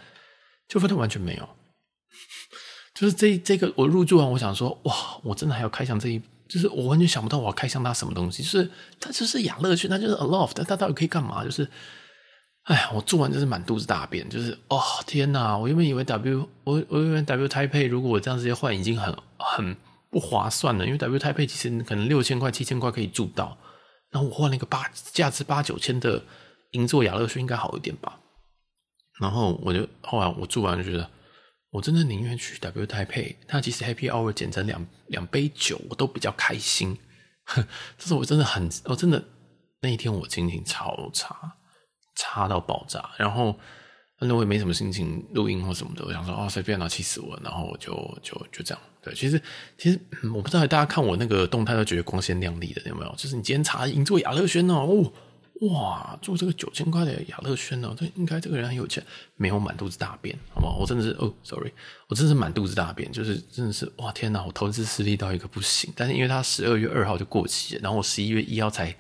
[0.69, 1.49] 就发现完全没有，
[2.95, 11.45] 就是这这个我入住完，我想说，哇，我真的还要开箱这一，就是我完全想不到我要开箱它什么东西，就是它就是雅乐轩，它就是 Aloft，它到底可以干嘛？
[11.45, 11.69] 就是。
[12.67, 15.59] 哎呀，我做完就是满肚子大便，就是哦天哪！
[15.59, 19.77] 我原本以为 W，我我以为 W Taipei 如果我这样直接换已经很很
[20.13, 23.59] 不划算了，因为 W Taipei 其实可能六千块七千块可以住到，
[24.11, 26.23] 然后我换了一个八价值八九千的
[26.73, 28.21] 银座雅乐轩应该好一点吧。
[29.19, 31.11] 然后我就后来我住完就觉得，
[31.71, 36.97] 我真的宁愿去 W Taipei，它其实 Happy Hour 减成两两杯酒我都比较开心。
[37.99, 39.25] 这是我真的很，我真的
[39.81, 41.57] 那一天我心情超差。
[42.15, 43.59] 差到爆炸，然后
[44.21, 48.83] 那我也没什么心情录音或什么的，我想说哦，随便了，气死我，然后我就就就这样。
[49.03, 49.43] 对，其实
[49.77, 50.01] 其实
[50.33, 53.15] 我不知道大家看我那个动态都觉得光鲜亮丽的有没有？
[53.17, 55.13] 就是你今天查银座雅乐轩哦，
[55.63, 59.05] 哇，住这个九千块的雅乐轩哦，这应该这个人很有钱，
[59.37, 60.77] 没有满肚子大便，好不好？
[60.79, 61.73] 我真的是哦，sorry，
[62.09, 65.93] 我真的是满肚子大便，就是真的是哇天哪，我投资失利到一个不行。
[65.97, 68.95] 但是因为他十二月二号就过期了，然后我十一月一号才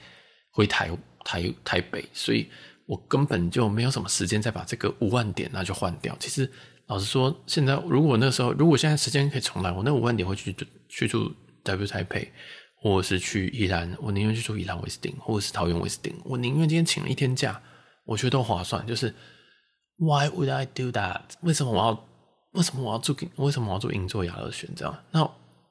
[0.50, 0.90] 回台
[1.24, 2.48] 台台北，所以。
[2.84, 6.14] 我根本就没有什么时间再把这个五万点那就换掉。
[6.18, 6.50] 其实
[6.86, 10.54] 老实说，现在如果那时候，如果现在时间可以重来，我那五万点会去
[10.88, 12.30] 去住 W 台北，
[12.76, 17.60] 或者是去宜兰，我宁愿去住宜兰威斯汀，或者是桃园威斯汀，我宁愿今天请了一天假，
[18.04, 18.86] 我觉得都划算。
[18.86, 19.14] 就是
[19.96, 21.20] Why would I do that？
[21.40, 22.04] 为什么我要
[22.52, 24.98] 为什么我要住为什么我要住银座雅乐轩这样？
[25.12, 25.22] 那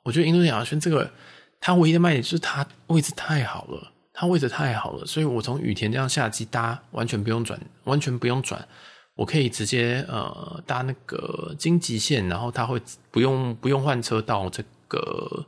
[0.04, 1.12] 我觉得银座雅乐轩这个
[1.60, 3.92] 它唯一的卖点就是它位置太好了。
[4.14, 8.68] 它位置太好了，所以我从羽田这样下机搭，完全不用转，完全不用转，
[9.16, 15.46] 我可以直接呃搭那个京急线，然后它会不用不用换车到这个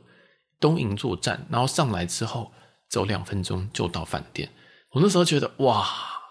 [0.60, 2.52] 东营座站，然后上来之后
[2.88, 4.48] 走两分钟就到饭店。
[4.92, 5.86] 我那时候觉得哇，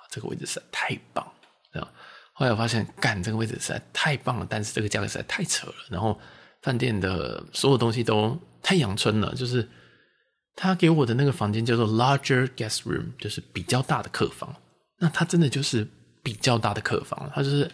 [0.10, 1.26] 这个位置实在太棒，
[1.72, 1.88] 这样。
[2.34, 5.74] 后来我发现，干这个位置实在太棒了，但是这个价格实在太扯了。
[5.90, 6.20] 然后
[6.62, 9.68] 饭店的所有东西都太阳春了，就是。
[10.56, 14.56] 他给我的那个房间叫做 larger guest room，就是比较大的客房。
[15.00, 15.88] 那他真的就是
[16.24, 17.70] 比较大的客房，它就是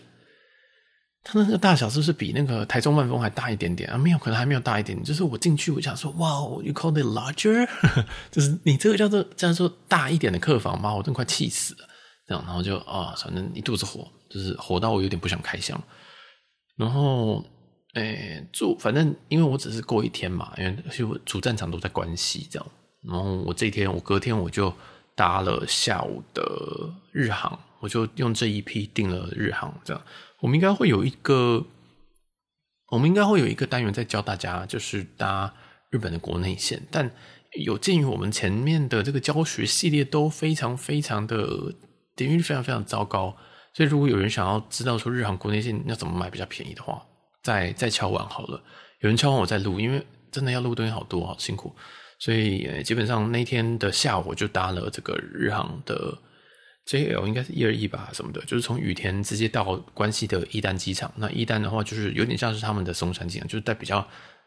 [1.24, 3.98] 它的那个大小是不是比那个台中万丰还大一点点啊？
[3.98, 5.02] 没有，可能还没有大一点。
[5.04, 7.70] 就是我进去，我想说，哇，you call it larger？
[8.32, 10.94] 就是你这个叫做这样说大一点的客房吗？
[10.94, 11.88] 我真快气死了。
[12.28, 15.82] 这样，然后就啊，反正一肚子火，就是火到我有点不想开箱。
[16.76, 17.46] 然后。
[17.96, 22.68] 诶、住反正因为我只是过一天嘛，因为其实我主战场都在关西这样。
[23.02, 24.72] 然后我这一天，我隔天我就
[25.16, 26.44] 搭了下午的
[27.12, 30.02] 日航，我就用这一批订了日航这样。
[30.40, 31.66] 我们应该会有一个，
[32.88, 35.54] 我们应该会有一个单元在教大家，就是搭
[35.90, 36.82] 日本的国内线。
[36.90, 37.12] 但
[37.60, 41.74] 有鉴于我们前面的这个教学系列都非常非常的
[42.16, 43.36] 点阅率非常非常糟糕，
[43.74, 47.04] 所以如果有人想要知道说日航国内线要怎么买比较便宜的话，
[47.42, 48.62] 再再敲完好了，
[49.02, 51.76] 有人敲完我再录，因为真的要录东西好多，好辛苦，
[52.20, 56.16] 所以基本上那天的下午就搭了这个日航的
[56.90, 61.14] JL，应该是一二一吧什么的，就是从羽田直接到关西的伊丹机场。
[61.18, 64.06] 那伊丹的话，就是有点像是他们的松山机场，就是在比较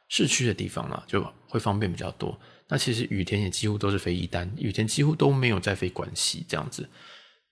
[0.09, 2.37] 市区的地方嘛，就会方便比较多。
[2.69, 6.89] 那其实羽田也几乎都是飞伊丹，羽田几乎都没有在飞关西这样子。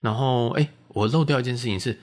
[0.01, 1.97] 然后哎，我漏掉一件事情是。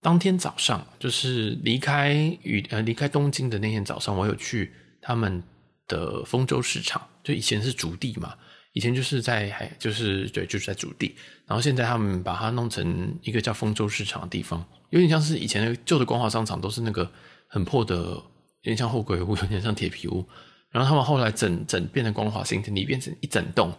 [0.00, 2.14] 当天早上，就是离开
[2.44, 5.42] 与呃离开东京的那天早上，我有去他们
[5.88, 8.36] 的丰州市场，就以前是筑地嘛，
[8.72, 11.14] 以前就是在还就是对就是在主地，
[11.46, 17.10] 然后现在他们把它弄成一个叫丰州市场的地方，有点像是以前的旧的光华商场，都是那个
[17.48, 18.24] 很破的，有
[18.62, 20.24] 点像后鬼屋，有点像铁皮屋，
[20.70, 23.72] 然后他们后来整整变成光华新天地，变成一整栋，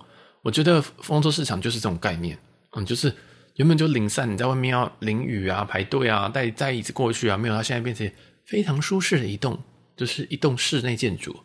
[0.44, 2.38] 我觉得丰州市场就是这种概念，
[2.76, 3.14] 嗯，就是。
[3.56, 8.10] 原本就零散，你在外面要淋雨啊、排队啊、带带椅子过去啊，没有，它现在变成
[8.46, 9.62] 非常舒适的一栋，
[9.98, 11.38] 就是一栋室内建筑，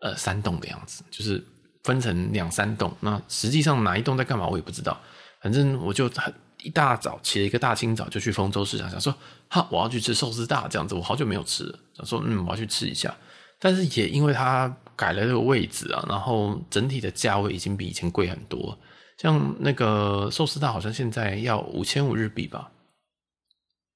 [0.00, 1.44] 呃，三栋的样子，就是
[1.84, 2.94] 分成两三栋。
[3.00, 4.98] 那实际上哪一栋在干嘛，我也不知道。
[5.42, 9.14] 反正我就很一大早起了一个大清早就去丰洲市场，想说
[9.48, 13.14] 哈，我要去吃寿司大这样子，我好久没有吃了，想说嗯，我要去吃一下。
[13.58, 18.78] 但是也因为它改了这个位置啊，然后整体的价位已经比以前贵很多。
[19.18, 22.70] 像那个寿司大好像现在要五千五日币吧？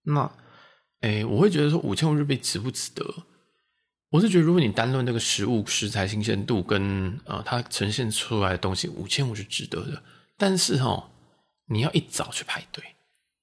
[0.02, 0.30] 那，
[1.00, 3.04] 诶，我会觉得说五千五日币值不值得？
[4.14, 10.00] 我是觉得如果你单论那个食物食材新鲜度跟呃它呈现出来的东西，五千五是值得的。
[10.38, 11.02] 但是齁，
[11.66, 12.84] 你要一早去排队。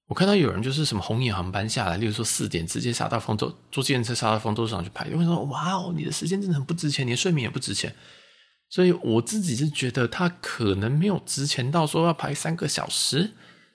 [0.08, 5.18] 我看到有人就是什么红眼航班下来，例如说四点直接杀到丰洲，坐计程车杀到丰洲市场去排队。
[5.18, 7.94] 我说哇哦，你的时间真的很不值钱，你的睡眠也不值钱。
[8.70, 13.32] 所以我自己是觉得它可能没有值钱到说要排三个小时，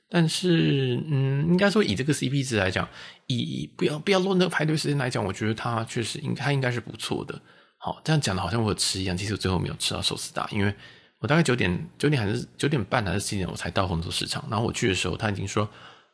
[0.08, 2.88] 但是嗯，应该说以这个 CP 值来讲，
[3.26, 7.40] 以不要不要论那个排队时间来讲，我觉得它确实应它应该是不错的。
[7.78, 10.74] 好，这样讲的好像我有吃一样，其实我最后没有吃到寿司大，因为
[11.18, 15.64] 我大概九点九点还是九点半还是七点我才到丰洲市场，然后我去的时候他已经说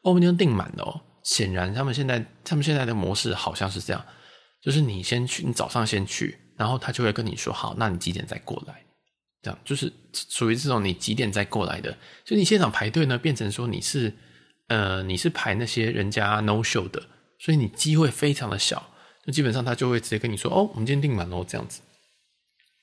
[0.03, 1.01] 哦，我们已经订满了哦。
[1.23, 4.05] 显然他们现在他们现在的模式好像是这样，
[4.61, 6.39] 就是你先去，你早上先去。
[6.57, 8.85] 然后他就会跟你说：“好，那你几点再过来？”
[9.43, 11.91] 这样就是属于这种你几点再过来的。
[12.25, 14.13] 所以你现场排队呢，变成说你是
[14.73, 17.03] 呃你是排那些人家 no show 的，
[17.39, 18.83] 所以你机会非常的小。
[19.25, 21.81] 就基本上他就会直接跟你说：“哦，我们今天订满了。”这样子。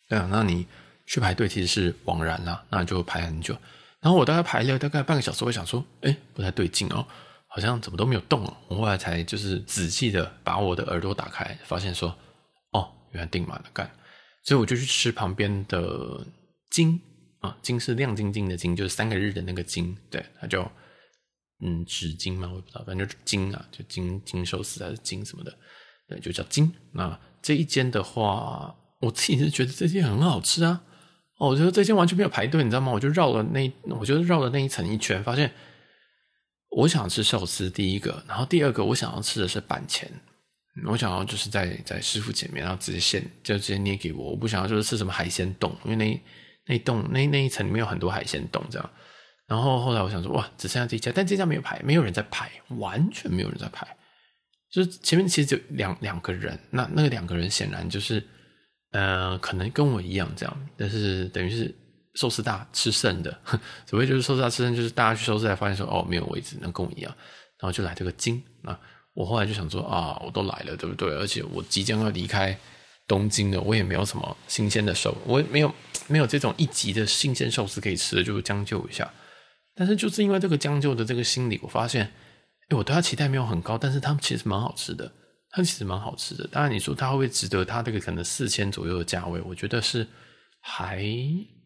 [0.08, 0.66] 对啊，那你
[1.06, 3.54] 去排队其实是枉然啦，那就排很久。
[4.02, 7.06] 然后我大概排了大概半个小时，我想说：“哎，不太对劲哦，
[7.48, 12.16] 好像怎么都没有动哦。”我后来才就是仔细的把我的耳朵打开，发现说。
[12.72, 13.90] 哦原来订满了干，
[14.44, 16.24] 所以我就去吃旁边的
[16.70, 17.02] 金
[17.40, 20.62] 啊，金是亮晶晶的金，就是三个日的那个金，对，它就
[21.62, 25.54] 嗯纸巾吗，我也不知道，反正就是金啊，就金金寿司还是金什么的，
[26.08, 26.74] 对，就叫金。
[26.94, 30.82] 那这一间的话，我自己是觉得这间很好吃啊，
[31.38, 32.92] 哦，我觉得这间完全没有排队，你知道吗？
[32.92, 35.52] 我就绕了那，我就绕了那一层一圈，发现
[36.70, 40.10] 我想吃寿司，第一个，然后第二个我想要吃的是板前，
[40.86, 46.22] 我想要就是在在师傅前面，然后直接现就直接捏给我，我不想要就是吃什么海鲜冻，因为那
[46.68, 48.90] 那一栋那那一层里面有很多海鲜冻这样。
[49.50, 53.86] 然后后来我想说，哇，只剩下这家，但这家没有排，没有人在排，完全没有人在排，
[54.72, 58.26] 就是前面其实就两两个人，那那个两个人显然就是
[58.92, 61.76] 呃，可能跟我一样这样，但是等于是。
[62.16, 63.40] 寿司大吃剩的，
[63.86, 67.16] 所谓就是寿司大吃剩，就是大家去寿司才发现说哦，没有位置，能跟我一样，
[67.60, 68.78] 然后就来这个京啊。
[69.14, 71.08] 我后来就想说啊，我都来了，对不对？
[71.16, 72.58] 而且我即将要离开
[73.08, 75.74] 东京了，我也没有什么新鲜的寿，我也没有
[76.08, 79.10] 没有这种一级的新鲜寿司可以吃，就将就一下。
[79.80, 82.06] 但是就是因为这个将就的这个心理，我发现，
[82.68, 85.10] 哎，我对他期待没有很高，但是他们其实蛮好吃的，
[85.52, 86.46] 他其实蛮好吃的。
[86.52, 89.40] 当然你说他会不会值得他这个可能四千左右的价位？
[89.42, 90.06] 我觉得是
[90.60, 91.02] 还。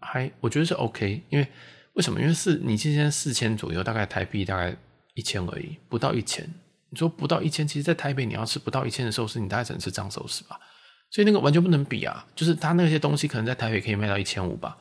[0.06, 1.48] 还我觉得是 OK，因为
[1.94, 2.20] 为什么？
[2.20, 4.76] 因为四你今天四千左右，大概台币大概
[5.14, 6.46] 一千而已，不到一千。
[6.90, 10.60] 你说不到一千，其实，在台北你要吃不到一千的寿司，你大概只能吃藏寿司吧。
[11.10, 12.28] 所以那个完全不能比啊！
[12.36, 14.78] 就是他那些东西可能在台北可以卖到一千五吧。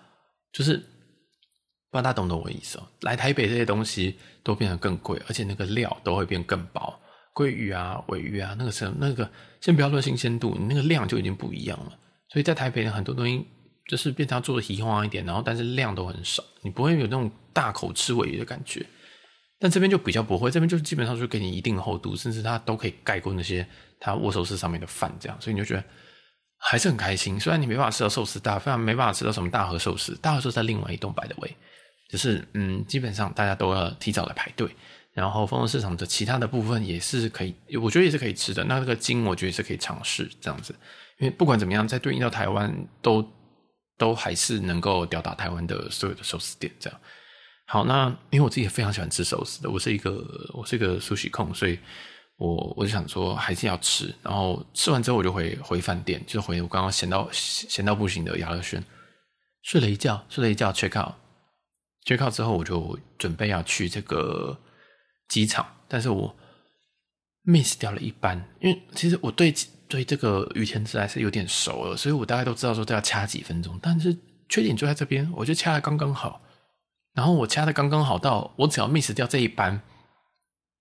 [0.52, 0.82] 就是
[1.92, 2.88] 不知道大家懂不懂我意思哦？
[3.02, 6.98] 来台北这些东西都变得更贵，而且那个料都会变更薄。
[7.32, 9.30] 鲑鱼啊、鮪鱼啊，那个是那个
[9.60, 11.96] 先不要论新鲜度，你那个量就已经不一样了。
[12.28, 13.46] 所以在台北的很多东西。
[13.88, 18.86] 就是变成做的稀花一点，然后但是量都很少，你不会有那种大口吃鮪鱼的感觉。
[19.58, 23.66] 但这边就比较不会，这边就基本上就给你一定的厚度，甚至它都可以盖过那些
[23.98, 25.82] 它握寿司上面的饭，这样，所以你就觉得
[26.58, 27.38] 还是很开心。
[27.40, 31.52] 虽然你没办法吃到寿司大，非常没办法吃到什么大和寿司，大和寿司在另外一栋 by the way，
[32.12, 34.68] 就是嗯，基本上大家都要提早来排队。
[35.12, 38.62] 然后丰洲市场的其他的部分也是可以，我觉得也是可以吃的。
[38.64, 40.72] 那这个金我觉得是可以尝试这样子，
[41.18, 43.26] 因为不管怎么样，在对应到台湾都。
[43.98, 47.00] 都还是能够吊打台湾的所有的寿司店，这样。
[47.66, 50.10] 好，那因为我自己也非常喜欢吃寿司的，我是一个
[50.54, 51.78] 我是一个 sushi 控，所以
[52.36, 54.12] 我我就想说还是要吃。
[54.20, 58.82] 然后吃完之后我就回回饭店，就回我刚刚闲到闲到不行的亚乐轩，
[59.62, 61.14] 睡了一觉，睡了一觉 check out，
[62.04, 64.58] out，check out 之后我就准备要去这个
[65.28, 66.36] 机场，但是我
[67.44, 69.54] miss 掉了一班，因为其实我对。
[69.88, 73.78] 对这个羽田自来是有点熟了，所以我大概都知道说都要掐几分钟。
[73.82, 74.16] 但是
[74.48, 76.40] 缺点就在这边，我就掐的刚刚好。
[77.12, 79.78] 然后我掐的刚刚好到我只要 miss 掉这一班，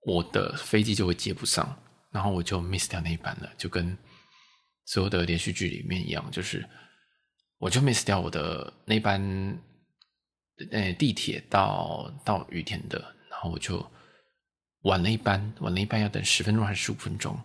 [0.05, 1.77] 我的飞机就会接不上，
[2.11, 3.97] 然后我就 miss 掉那一班了，就跟
[4.85, 6.65] 所有的连续剧里面一样，就是
[7.57, 9.21] 我就 miss 掉我的那班
[10.71, 12.99] 呃地铁到到羽田的，
[13.29, 13.85] 然后我就
[14.83, 17.37] 晚了一班，晚了一班要等十分钟还是十五分钟。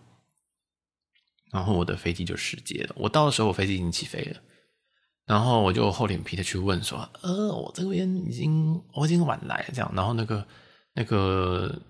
[1.51, 2.95] 然后我的飞机就失接了。
[2.97, 4.41] 我到的时候，我飞机已经起飞了。
[5.25, 10.47] 然后我就厚脸皮的去问说：“呃，我这边已经我已经晚来这样。”然后那个
[10.93, 11.81] 那个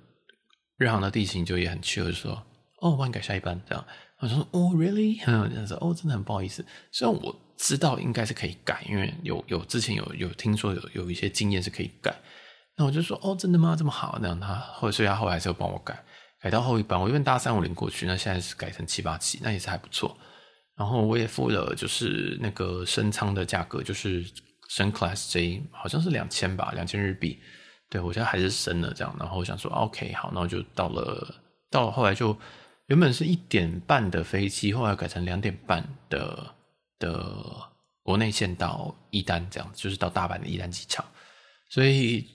[0.78, 2.32] 日航的地勤就也很气就说
[2.82, 3.86] ：“哦，帮你改下一班。”这样
[4.20, 6.66] 我说：“哦，really？” 这样子哦，真的很不好意思。
[6.92, 12.16] 虽然我知道应该是可以改，因为有有之前有有听说有有一些经验是可以改。
[12.78, 13.76] 那我就说：“哦，真的吗？
[13.76, 15.98] 这么好？”那他后所以他后来还是要帮我改。
[16.40, 20.16] 改到后一班，我原本搭三五零过去，那现在是改成七八七，那也是还不错。
[20.76, 24.24] 然后我也付了，就是那个升舱的价格，就是
[24.70, 27.40] 升 Class J，好像是两千吧，两千日币。
[27.90, 29.16] 对，我现在还是升了这样。
[29.20, 31.34] 然后我想说，OK，好，那我就到了，
[31.72, 32.38] 到了后来就
[32.86, 36.54] 原本是一点半的飞机，后来改成两点半的
[37.00, 37.46] 的
[38.04, 41.06] 国内线到一丹这样，就是到大阪的一丹机场，
[41.70, 42.28] 所以。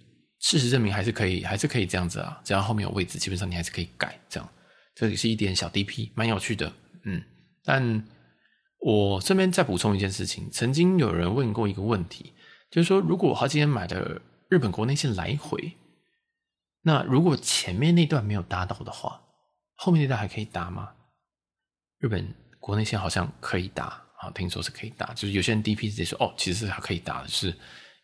[0.44, 2.40] 事实证明还是可以，还是可以这样子啊！
[2.42, 4.48] 只要后面有位置，基本上你还是可以改这样。
[4.92, 6.72] 这里是一点小 DP，蛮有趣的，
[7.04, 7.22] 嗯。
[7.62, 8.04] 但
[8.80, 12.32] 我顺便再补充一件事情，曾经有人问过一个问题，
[12.72, 15.76] 就是说，如果我好几天买的日本国内线来回，
[16.80, 19.22] 那如果前面那段没有搭到的话，
[19.76, 20.92] 后面那段还可以搭吗？
[22.00, 27.52] 日本国内线好像可以搭啊，听说是可以搭，就是有些人 DP 直接说，哦，其实是还可以搭的，是。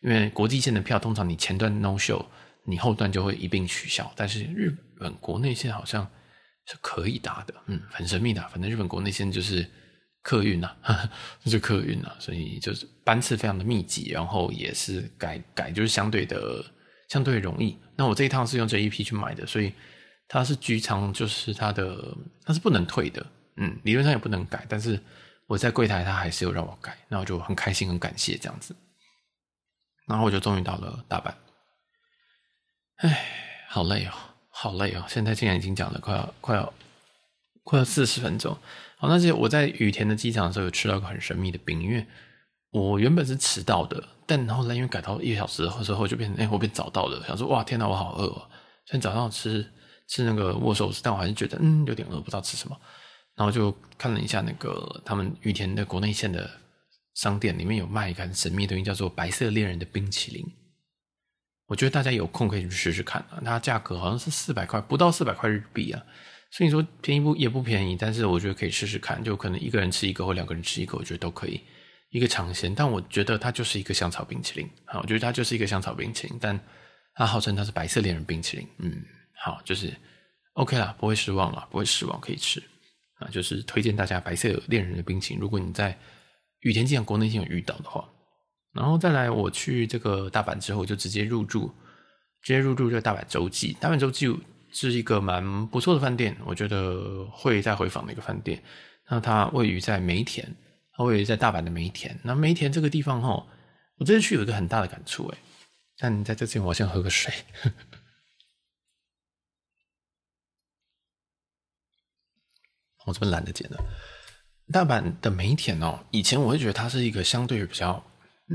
[0.01, 2.25] 因为国际线的票通常你前段 no show，
[2.65, 4.09] 你后段就会一并取消。
[4.15, 6.09] 但是日本国内线好像
[6.67, 8.41] 是可以搭的，嗯，很神秘的。
[8.47, 9.65] 反正日本国内线就是
[10.21, 10.73] 客运呐，
[11.43, 16.63] 就是客运呐，所以就是班次非常的密集，然后也是改改就是相对的
[17.09, 17.77] 相对容易。
[17.97, 19.73] 那我这一趟是用 JEP 去买的，所以
[20.29, 23.25] 它是居舱，就是它的它是不能退的，
[23.57, 24.65] 嗯，理论上也不能改。
[24.69, 24.97] 但是
[25.49, 28.75] 我在柜台他还是有让我改，那我就很开心很感谢这样子。
[30.05, 31.33] 然后我就终于到了大阪，
[32.97, 34.13] 唉，好累哦，
[34.49, 35.03] 好累哦！
[35.07, 36.71] 现在竟然已经讲了快要快要
[37.63, 38.55] 快要四十分钟。
[38.97, 42.05] 好，那些我在羽田的机场的时候，有吃到一个很神秘的冰，因为
[42.69, 47.25] 我原本是迟到的，但后来因为改到一个小时之后就变成，哎，我变早到了。
[47.27, 48.47] 想说，哇，天哪，我好饿哦！
[48.85, 49.67] 虽然早上吃
[50.07, 52.79] 吃那个握寿司，但我还是觉得嗯有点饿，不知道吃什么。
[53.39, 56.49] 然后就看了一下那个他们羽田的国内线的
[57.13, 60.45] 商店，里面有卖一个很神秘东西，叫做白色恋人的冰淇淋。
[61.67, 66.03] 我觉得大家有空可以去试试看啊，它价格好像是四百块，不到四百块日币啊。
[66.51, 71.61] 所以说便宜不也不便宜，但是我觉得可以试试看，就可能一个人吃一个或两个人吃一个，我觉得都可以
[72.09, 72.75] 一个尝鲜。
[72.75, 76.59] 但我觉得它就是一个香草冰淇淋，好，我觉得它就是一个香草冰淇淋，但
[77.13, 79.01] 它号称它是白色恋人冰淇淋，嗯，
[79.45, 79.95] 好，就是
[80.53, 82.61] OK 啦，不会失望了，不会失望，可以吃
[83.19, 85.97] 啊，就是推荐大家白色恋人的冰淇淋，如果你在
[86.61, 88.09] 羽田机场国内线有遇到的话，
[88.73, 91.71] 然后再来我去这个大阪之后，就直接入住，
[92.41, 94.35] 直接入住这个大阪洲际，大阪洲际。
[94.71, 98.61] 是一个蛮不错的饭店，我觉得会再回访的一个饭店。
[99.09, 100.45] 那它位于在梅田，
[100.95, 102.15] 它位于在大阪的梅田。
[102.23, 103.47] 那梅田这个地方哈，
[103.97, 105.37] 我这次去有一个很大的感触诶。
[105.97, 107.33] 但在这之前，我先喝个水。
[113.09, 113.77] 我这边懒得剪了。
[114.71, 118.03] 大阪的梅田哦，以前我会觉得它是一个相对于比较，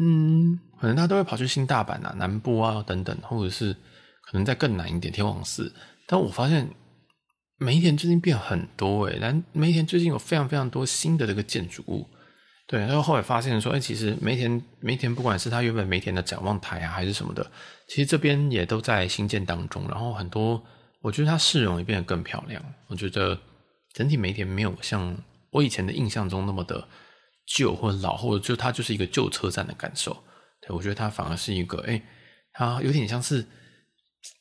[0.00, 3.72] 嗯，可能他都会跑去新大阪啊、南部啊等等，或者是
[4.22, 5.74] 可能再更南一点天王寺。
[6.06, 6.68] 但我发现
[7.58, 12.08] 梅田最近变很多诶，但梅田最近有非常非常多新的这个建筑物，
[12.68, 17.44] 对，然后后来发现说，哎，其实梅田梅田不管是它原本梅田的展望台啊，还是什么的，
[17.88, 19.84] 其实这边也都在新建当中。
[19.88, 20.62] 然后很多，
[21.00, 22.62] 我觉得它市容也变得更漂亮。
[22.86, 23.36] 我觉得
[23.94, 25.16] 整体梅田没有像
[25.50, 26.86] 我以前的印象中那么的
[27.46, 30.12] 旧或者老，或者就它就是一个旧车站的感受。
[30.60, 32.02] 对，我觉得它反而是一个，哎，
[32.52, 33.46] 它有点像是。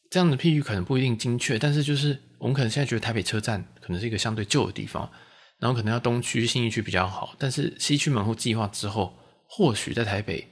[0.10, 5.12] 这样的譬喻可能不一定精确，但是就是我们可能现在觉得台北车站可能是一个相对旧的地方，
[5.58, 10.48] 然后可能要东区、新义区比较好，但是西区门户计划之后，或许在台北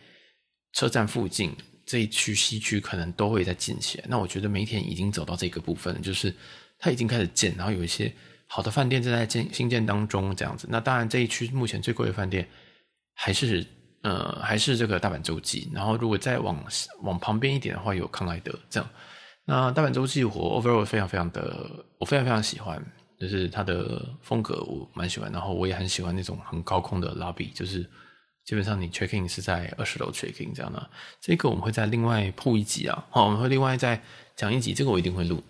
[0.74, 4.06] 车站附近这一区西区可能都会再建起来。
[4.08, 6.36] 那我觉得梅田已经走到这个部分了，就是
[6.80, 8.12] 它已经开始建，然后有一些
[8.54, 10.68] 好的饭店正在建新建当中，这样子。
[10.70, 12.46] 那当然这一区目前最贵的饭店
[13.14, 13.66] 还是
[14.02, 16.62] 呃还是这个大阪洲际，然后如果再往
[17.04, 18.90] 往旁边一点的话，有康莱德这样。
[19.46, 22.84] 那大阪洲际我 overall 非常非常的，我非常非常喜欢，
[23.18, 27.90] 就是它的风格我蛮喜欢，然后我也很喜欢那种很高空的 lobby，就是
[28.44, 30.90] 基本上你 check in 是在二十楼 check in 这样的。
[31.22, 34.02] 这个我们会再另外铺一集啊，好，我们会另外再
[34.36, 35.42] 讲一集，这个我一定会录，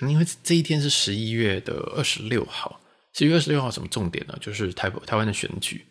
[0.00, 2.80] 因为这一天是十一月的二十六号，
[3.12, 4.36] 十一月二十六号什么重点呢？
[4.40, 5.86] 就是台台湾的选举，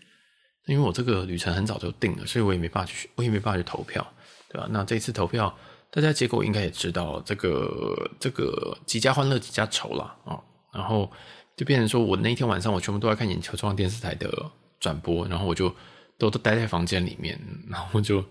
[0.68, 4.06] 因为我这个旅程很早就定了，所以我也没办法去，我也没办法去投票，
[4.50, 4.68] 对吧？
[4.70, 5.56] 那这一次投票。
[5.92, 10.38] 大家结果应该也知道，这个这个几家欢乐几家愁啦啊，
[10.74, 11.10] 然后
[11.56, 14.30] 就变成说我那一天晚上我全部都在看眼球中央电视台的
[14.78, 15.74] 转播，然后我就
[16.18, 17.40] 都都待在房间里面，
[17.70, 18.22] 然后就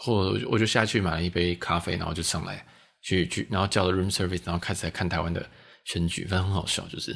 [0.00, 2.66] 或我就下去买了一杯咖啡，然后就上来
[3.02, 5.46] 去去，然后叫了 room service，然后开始来看台湾的
[5.84, 7.10] 选举，反正很好笑，就是，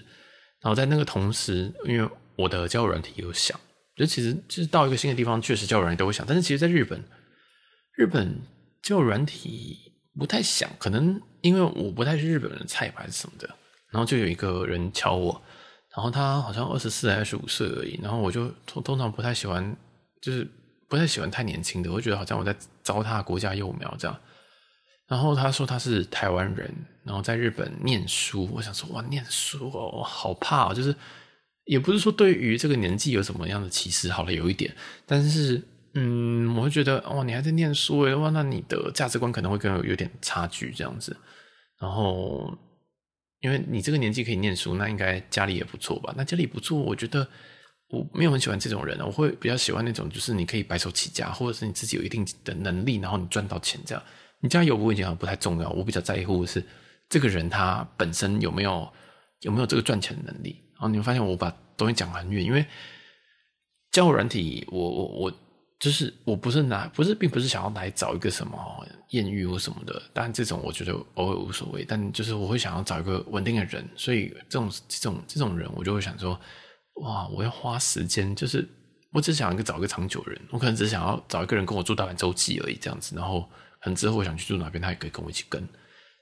[0.61, 3.59] 然后在那个同时，因为我的交友软体有响，
[3.97, 7.03] 就其实就是到一个新的地方，确实交友软体都会响，但是其实在日本，
[7.95, 8.41] 日本
[8.82, 9.82] 交友软体。
[10.18, 13.47] 不太想，可能因为我不太是日本人的菜吧，还是什么的。
[13.91, 15.43] 然后就有一个人敲我，
[15.95, 18.01] 然后他好像二十四还是二十五岁而已。
[18.03, 19.76] 然后我就通通常不太喜欢，
[20.22, 20.51] 就是
[20.89, 24.20] 不太喜欢太年轻的，我觉得好像我在糟蹋国家幼苗这样。
[25.09, 26.72] 然后他说他是台湾人，
[27.04, 28.48] 然后在日本念书。
[28.52, 30.94] 我想说哇，念书哦，好怕哦，就是
[31.64, 34.74] 也不是说对于这个年纪有什么样的歧视，好了，有一点，
[35.07, 35.62] 但是。
[35.98, 41.16] 嗯，我会觉得哇，你还在念书诶，哇，那你的价值观可能会跟我有点差距这样子。
[41.80, 42.54] 然后，
[43.40, 46.12] 因为你这个年纪可以念书，那应该家里也不错吧？
[46.14, 47.26] 那家里不错，我觉得
[47.88, 54.04] 我没有很喜欢这种人，我会比较喜欢那种，就是你可以白手起家，或者是你自己有一定的能力，然后你赚到钱这样。
[54.41, 56.62] 你家有不会讲不太重要，我比较在乎的是
[57.09, 58.89] 这个人他本身有没有
[59.41, 60.62] 有没有这个赚钱的能力。
[60.74, 62.64] 然后你会发现我把东西讲很远，因为
[63.91, 65.32] 交友软体，我我我。
[65.78, 68.59] 就是我不是拿不是，并不是想要来找一个什么
[69.11, 71.84] 艳遇或什么的，当然这种我觉得偶尔无所谓。
[71.84, 76.41] 但就是我会想要找一个稳定的人，所以这种这种这种人，我就会想说，
[77.03, 78.66] 哇，我要花时间，就是
[79.12, 83.14] 我只想一个找一个长久人，我可能只想要找一个人跟我住大阪洲际而已，这样子。
[83.14, 83.47] 然后
[83.95, 85.66] 之后我想去住哪边，他也可以跟我一起跟。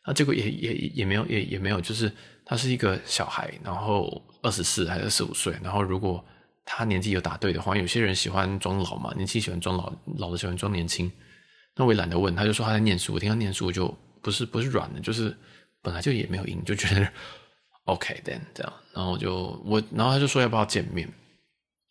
[0.06, 2.12] 那结果也也也没有也也没有，就是
[2.44, 6.24] 他是一个小孩，然后二十四还是二十五岁，然后如果。
[6.66, 11.12] 他年纪有打对的话，有些人喜欢装老嘛，年轻喜欢装老，老的喜欢装年轻。
[11.76, 13.12] 那我也懒得问，他就说他在念书。
[13.12, 15.36] 我听他念书，我就不是不是软的，就是
[15.82, 17.06] 本来就也没有赢，就觉得
[17.84, 18.72] OK then 这样。
[18.94, 21.06] 然后就我，然后他就说要不要见面，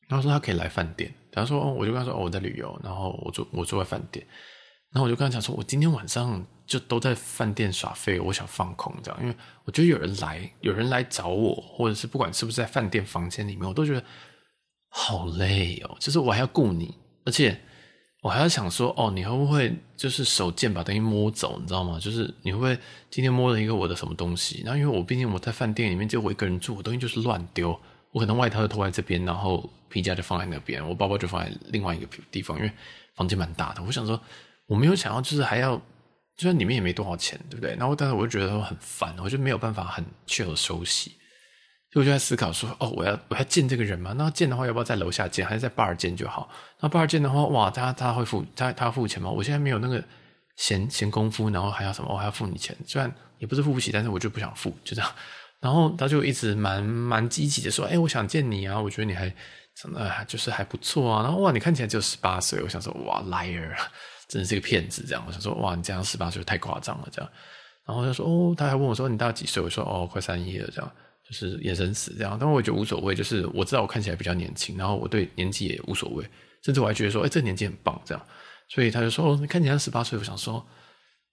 [0.07, 1.13] 然后说他可以来饭店。
[1.31, 4.25] 他说，我就跟他说，我在旅游，然后我住我住在饭店。
[4.93, 9.35] 然后我就跟他讲说，我今天晚上就都在饭店耍废，我想放空这样，因为
[9.65, 14.03] 我觉得有人来，有人来找我，或者是不管是不是在饭店房间里面，我都觉得
[14.89, 16.93] 好累哦，就是我还要顾你，
[17.25, 17.59] 而且
[18.21, 21.97] 我还要想说，哦，你会不会就是手贱把东西摸走，你知道吗？
[21.99, 22.77] 就是你会不会
[23.09, 24.61] 今天摸了一个我的什么东西？
[24.63, 27.75] 然后因为我毕竟我在饭店里面就我一个人住，我东西就是乱丢，
[28.11, 32.71] 我可能外套就脱在这边，然后皮夹就放在那边，我包包就放在另外一个地方，因为
[33.15, 34.21] 房间蛮大的，我想说。
[34.67, 35.75] 我没有想要，就是还要，
[36.35, 37.75] 就算里面也没多少钱，对不对？
[37.75, 41.11] 然后，但是我就觉得说很烦，我就没有办法很 chill 的休息，
[41.91, 44.13] 所以我就在思考说，哦，我要我要见这个人吗？
[44.17, 46.49] 那见的话，要不要在楼下见，还是在 bar 见就好？
[46.79, 49.29] 那 bar 见的话，哇，他他会付他他付钱吗？
[49.29, 50.03] 我现在没有那个
[50.55, 52.11] 闲闲工夫，然后还要什么？
[52.11, 55.11] 我还要付你钱，虽然也不是付不起，但是我就不想付，就这样。
[55.59, 59.33] 然后他就一直蛮蛮积极的说，哎，我想见你啊，我觉得你还
[59.75, 61.23] 真的就是还不错啊。
[61.23, 63.75] 然后哇，你看起来只有十八岁，我想说，哇，liar。
[64.33, 67.31] 真的是个骗子，这样我想说，哇，你这样十八岁太夸张了，这样。
[67.85, 69.61] 然后他说，哦，他还问我说，你大概几岁？
[69.61, 70.91] 我说，哦，快三一了，这样，
[71.29, 72.35] 就是眼神死这样。
[72.39, 76.27] 但我觉得无所谓，就是我知道我看起来比较年轻，然后我对年纪也无所谓，
[76.63, 78.25] 甚至我还觉得说，哎，这年纪很棒，这样。
[78.69, 80.65] 所以他就说，哦，你看起来十八岁，我想说，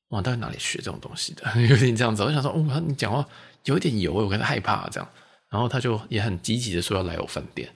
[0.09, 1.51] 哇，到底哪里学这种东西的？
[1.67, 3.27] 有点这样子，我想说，哦，你讲话
[3.65, 5.09] 有一点油，我有点害怕这样。
[5.49, 7.73] 然后他就也很积极的说要来我饭店，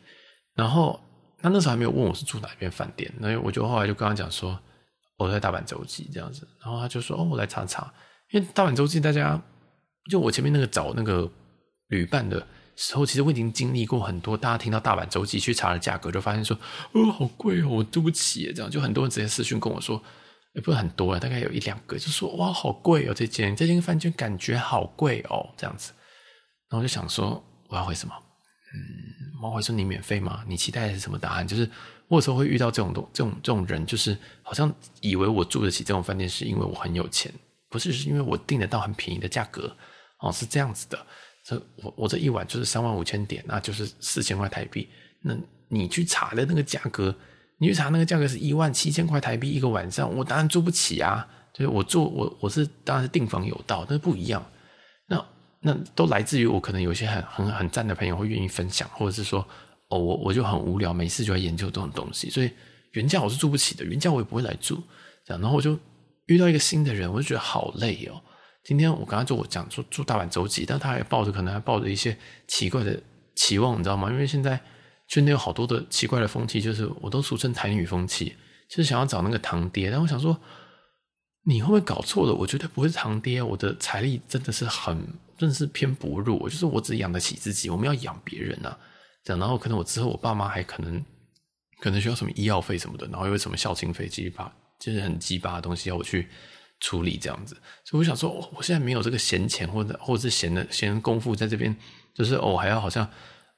[0.55, 1.01] 然后
[1.41, 4.59] 他那时候还没有问我是住哪边饭店，那我就后来就跟他讲说。
[5.17, 7.93] 我在大阪洲际这样子，然后他就说：“哦，我来查查，
[8.31, 9.41] 因为大阪洲际大家
[10.11, 11.31] 就我前面那个找那个
[11.87, 12.45] 旅伴的
[12.75, 14.37] 时候，其实我已经经历过很多。
[14.37, 16.59] 大家听到大阪洲际去查了价格，就发现说：
[16.93, 18.53] 哦，好贵哦，我对不起。
[18.53, 20.03] 这样就很多人直接私讯跟我说，
[20.55, 25.93] 也不是很多啊，大概有一两个，就说：哇，好贵哦，这间这间饭店感觉好贵哦，这样子。
[26.69, 28.15] 然后我就想说，我要回什么？
[28.75, 30.45] 嗯，我回说你免费吗？
[30.49, 31.47] 你期待的是什么答案？
[31.47, 31.71] 就是。”
[32.15, 37.33] 或者说会遇到这种东这种这种人，就是好像以为我住得起这种饭店，是因为我很有钱，
[37.69, 39.77] 不是，是因为我订得到很便宜的价格
[40.21, 41.07] 哦，是这样子的。
[41.45, 44.89] 这我我这一晚就是三万五千点，那就是四千块台币。
[45.23, 45.37] 那
[45.69, 47.13] 你去查的那个价格，
[47.59, 51.27] 你去查那个价格是一万七千块台币一个晚上，我当然住不起啊。
[51.53, 54.45] 就是我住我我是当然是订房有道，但是不一样。
[55.09, 55.27] 那
[55.61, 59.45] 那都来自于我可能有些很很很赞的朋友会愿意分享，或者是说。
[59.99, 62.51] 我我就很无聊，没事就在研究这种东西，所以
[62.93, 64.83] 原价我是住不起的，原价我也不会来住，
[65.25, 65.79] 这样，然后我就
[66.27, 68.21] 遇到一个新的人，我就觉得好累哦。
[68.65, 72.17] 今天我刚刚就我讲说住大阪洲际，但他还抱着可能还抱着一些
[72.49, 72.99] 奇怪的
[73.37, 74.11] 期望，你知道吗？
[74.11, 74.59] 因为现在
[75.09, 78.35] 圈内有好多的奇怪的风气，就是我都俗称台女风气，
[78.71, 79.91] 就是想要找那个堂爹。
[79.91, 80.39] 但我想说，
[81.45, 82.33] 你会不会搞错了？
[82.33, 84.97] 我绝对不会是堂爹，我的财力真的是很，
[85.37, 88.79] 真的是偏薄弱，就是我只养得起自己，我们要养别人啊。
[89.25, 91.03] 这样，然后可能我之后我爸妈还可能
[91.81, 96.29] 可能需要什么医药费什么的，然后又有什么孝亲费，鸡巴就是很鸡巴的东西要我去
[96.81, 101.75] 处理这样子，所以我想说，我现在没有这个闲钱或者或者是闲的闲功夫在这边，
[102.13, 103.09] 就是我还要好像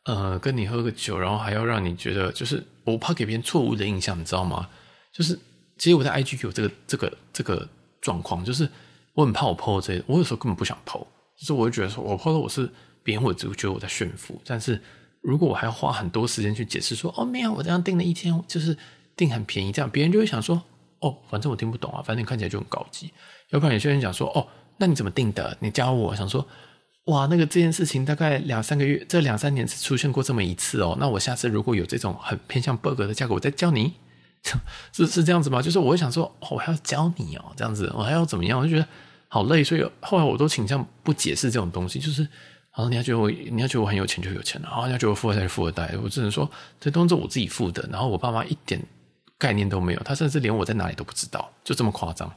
[0.04, 4.68] 呃跟你喝个酒，然后还要让你觉得就是我怕给别人错误的印象，你知道吗？
[5.12, 5.36] 就是
[5.78, 7.68] 其实我在 IG 有这个这个这个
[8.00, 8.70] 状况，就是
[9.14, 11.04] 我很怕我 po 这，我有时候根本不想 po，
[11.36, 12.70] 就是我会觉得说我 po 我是
[13.02, 14.80] 别人会觉得我在炫富，但是。
[15.26, 18.78] 如果我还要花很多时间去解释说，哦，没有，我这样订了一天，就是
[19.16, 20.62] 订很便宜，这样别人就会想说，
[21.00, 23.10] 哦，反正我听不懂啊，反正你看起来就很高级。
[23.50, 24.46] 要不然有些人讲说，哦，
[24.78, 25.56] 那你怎么订的？
[25.58, 26.46] 你教我，想说，
[27.06, 30.96] 哇，那个这件事情大概两三个月，这两三年只出现过这么一次哦。
[31.00, 33.94] 那我下次如果有这种很偏向 bug 的价格，我再教你，
[34.94, 35.60] 是是这样子吗？
[35.60, 38.60] 就是我会想说，哦，我还要教你哦，这样子，我还要怎么样？
[38.60, 38.86] 我就觉得
[39.26, 42.28] 好累，所以后来我都倾向不解释这种东西，就是。
[42.76, 46.48] 然后你要觉得我，你要觉得我很有钱就有钱了，然后你要觉得我富二代是富二代，我只能说
[46.78, 48.78] 这东西我自己付的，然后我爸妈一点
[49.38, 52.30] 概念都没有，他甚至连我在哪里都不知道，就这么夸张，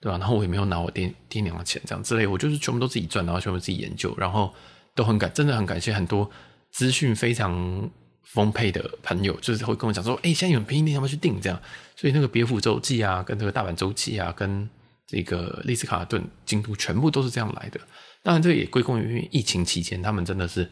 [0.00, 0.18] 对吧？
[0.18, 4.52] 然后我也没有拿我爹爹娘的钱这样之类，我就是全部都自己赚，然后全部自己研究，然后
[4.96, 6.28] 都很感，真的很感谢很多
[6.72, 7.88] 资讯非常
[8.24, 11.60] 丰沛的朋友，就是会跟我讲说，哎，现在有便宜店，要不要去订这样？
[11.94, 14.68] 所以那个别府洲际啊，跟这个大阪洲际啊，跟
[15.06, 17.78] 这个丽斯卡尔顿、京都，全部都是这样来的。
[18.24, 20.66] 当然，这也归功于疫情期间，他们真的是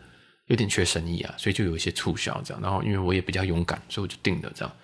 [0.47, 2.63] 有点缺生意啊，所以就有一些促销这样。
[2.63, 4.75] 然后，因为我也比较勇敢，所以我就定了这样。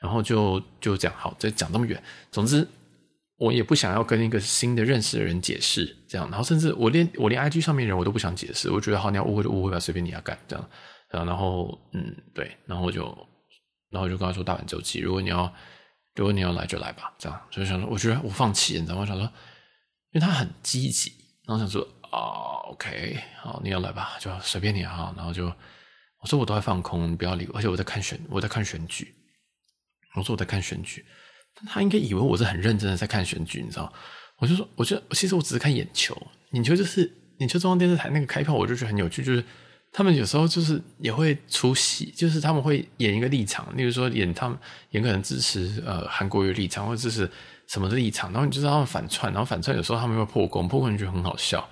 [0.00, 2.00] 然后就就这样，好，再讲这么远。
[2.30, 2.64] 总之，
[3.36, 6.30] 我也不想要跟一个新的认识的人解释这样。
[6.30, 10.70] 然后，甚至我连我连 IG 上面人我都不想解释，我觉得好，你要误会就误会吧，随便你要干这样。
[11.10, 13.04] 然后，嗯，对，然后我就
[13.90, 15.52] 然后就跟他说大阪周期，如果你要
[16.14, 17.40] 如果你要来就来吧，这样。
[17.50, 19.00] 所以想说，我觉得我放弃，你知道吗？
[19.00, 19.24] 我想说，
[20.12, 21.12] 因为他很积极，
[21.44, 21.84] 然后想说。
[22.14, 25.12] 啊、，OK，好，你要来吧，就随便你哈。
[25.16, 29.12] 然后就我说我都在放空，你不要理我，而且我在看选，我在看选举。
[30.14, 31.04] 我说我在看选举，
[31.56, 33.92] 但他应该以为我是很认真的在看选举，你知道？
[34.38, 36.16] 我就说，我觉得其实我只是看眼球，
[36.52, 39.42] 眼球就是眼球中央电视台那个开票，我就觉得很有趣，就是
[39.92, 44.56] 他们有时候就是也会出戏，就是他们会演一个立场，例如说演他们
[44.90, 47.28] 演可能支持呃韩国瑜立场，或者支持
[47.66, 51.68] 什么的立场，然后你就知道他们反串，然后反串有时候他们会破功，破功你觉得很好笑，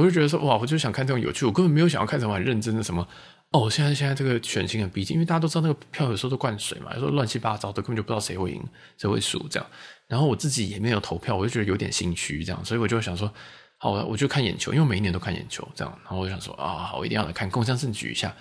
[0.00, 3.06] 我就觉得说哇，我就想看这种有趣，我根本没有想要看什么很认真的什么。
[3.50, 8.64] 哦，现在现在这个选情很逼近，因为大家都知道那个票有时候都灌水嘛，有时候乱七八糟的，根本就不知道谁会赢，
[8.96, 9.68] 谁会输这样。
[10.08, 13.30] 然后我自己也没有投票，我就觉得有点心虚这样，所以我就想说，
[13.76, 15.98] 好，我就看眼球，因为每一年都看眼球这样。
[16.02, 18.34] 然后我就想说啊，我一定要来看共襄盛举一下。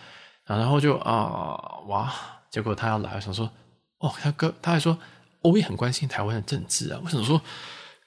[0.45, 2.13] 然后就啊，哇，
[2.49, 3.51] 结果他要来，我想说，
[3.99, 4.97] 哦，他哥他还说，
[5.41, 7.41] 我也很关心台湾的政治啊，我想说。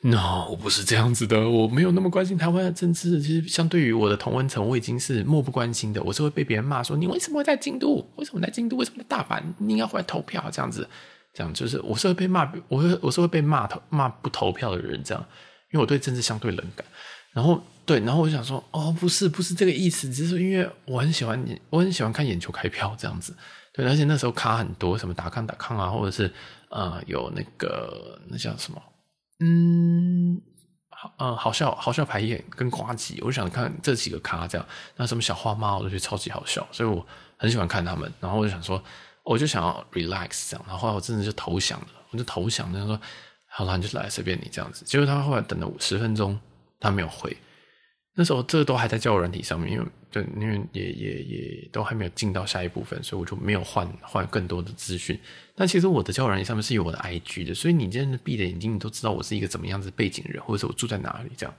[0.06, 3.22] No，我不是这样子的，我没有那么关心台湾的政治。
[3.22, 6.02] 其实，相对于我的同温层，我已经是漠不关心的。
[6.02, 8.06] 我是会被别人骂说：“你为什么会在京都？
[8.16, 8.76] 为什么在京都？
[8.76, 9.42] 为什么在大阪？
[9.56, 10.86] 你应该回来投票？”这样子，
[11.32, 15.02] 这样就是我是会被骂，我会我是会被骂投骂不投票的人。
[15.02, 15.26] 这样，
[15.72, 16.84] 因为我对政治相对冷感。
[17.32, 23.34] 然后，对，然后我就想说：“哦，不是，不是这个意思，只是因为我很喜欢你，我很喜欢看眼球开票这样子。
[23.72, 26.30] 对，而且那时候卡很多，什么打抗打抗啊，或者是
[26.68, 28.78] 呃，有那个那叫什么。”
[29.44, 30.40] 嗯，
[30.88, 34.66] 好，呃，好笑，好笑排演跟瓜吉，我就想看这几个咖这样，
[34.96, 38.10] 那什么小花猫，我都觉得超级好笑，所以我很喜欢看他们。
[38.20, 38.82] 然后我就想说，
[39.22, 42.98] 我就想要 relax 这样，然后后来我真的就投降了，我就投降，就说
[43.46, 44.82] 好了，你就来随便你这样子。
[44.86, 46.40] 结果他后来等了十分钟，
[46.80, 47.36] 他没有回。
[48.16, 55.18] 那时候这都还在交友软体上面，因为对，因为也也也都还没有进到下一部分，所以我就没有换换更多的资讯。
[55.56, 61.52] 但其实我的交友软体上面是有我的 IG 的，所以你真的闭着眼睛，你都知道我是一个怎么样子背景人，或者是我住在哪里这样。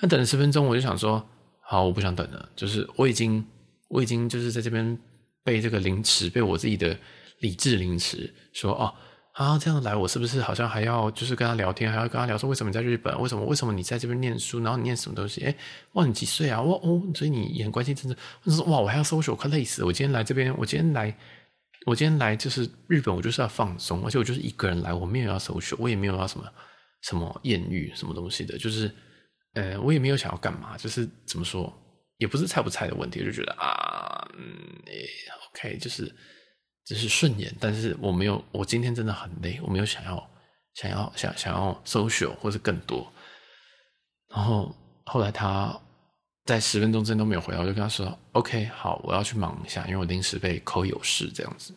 [0.00, 1.28] 那等了十分钟，我就想说，
[1.60, 3.44] 好，我不想等了，就是我已经
[3.88, 4.96] 我已经就是在这边
[5.42, 6.96] 被这个凌迟，被我自己的
[7.40, 8.94] 理智凌迟，说哦。
[9.38, 13.16] 啊，这样来，我是不是好像还要就是跟他聊天，还要跟他聊说为什么你在日本？
[13.20, 14.58] 为什么为什么你在这边念书？
[14.58, 15.44] 然后你念什么东西？
[15.44, 15.54] 哎，
[15.92, 16.60] 哇，你几岁啊？
[16.60, 18.18] 哇哦，所以你也很关心政治。
[18.42, 19.86] 我说哇，我还要 social，我快累死了。
[19.86, 21.16] 我今天来这边，我今天来，
[21.86, 26.44] 我今天来就是日本，我就是要放松，而且我就是一个人来，我没有要 social，我也没有要什么
[27.02, 28.92] 什么艳遇什么东西的，就是
[29.54, 31.72] 呃，我也没有想要干嘛，就是怎么说，
[32.16, 34.42] 也不是菜不菜的问题，就觉得啊，嗯
[35.54, 36.12] ，，OK，就是。
[36.88, 40.30] 只是顺眼，但是我没有，我今天真的很累，我没有想要
[40.72, 43.06] 想要想想要 social 或者更多。
[44.30, 44.74] 然后
[45.04, 45.78] 后来他
[46.46, 51.74] 在十分钟之内都没有回，我就跟他说：“OK，好，我要去忙一下，因为我临时被扣有事这样子。”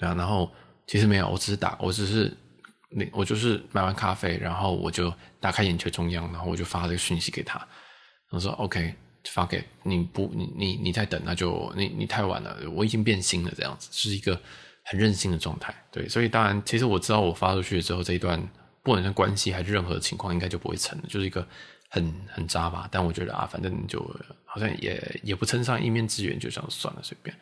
[0.00, 0.50] 对啊，然后
[0.86, 2.34] 其实没有，我只是打，我只是
[3.12, 7.62] 我就是买完咖啡，然后我就打开眼球中央，然后我就发这个讯息给他，
[8.30, 8.94] 我说：“OK。”
[9.30, 14.40] 发给你不，你你你在等，那就你你太晚了，我已经变心了，这样子是一个
[14.82, 18.40] 很任性的状态，对，所以当然，其实我知道我发出去之后，这一段
[18.82, 21.46] 不管是关系还是任何情况，应该就不会成了，就是一个
[21.88, 22.88] 很很渣吧。
[22.90, 24.00] 但我觉得啊，反正就
[24.44, 27.36] 好像也也不称上一面之缘，就这样算了，随便，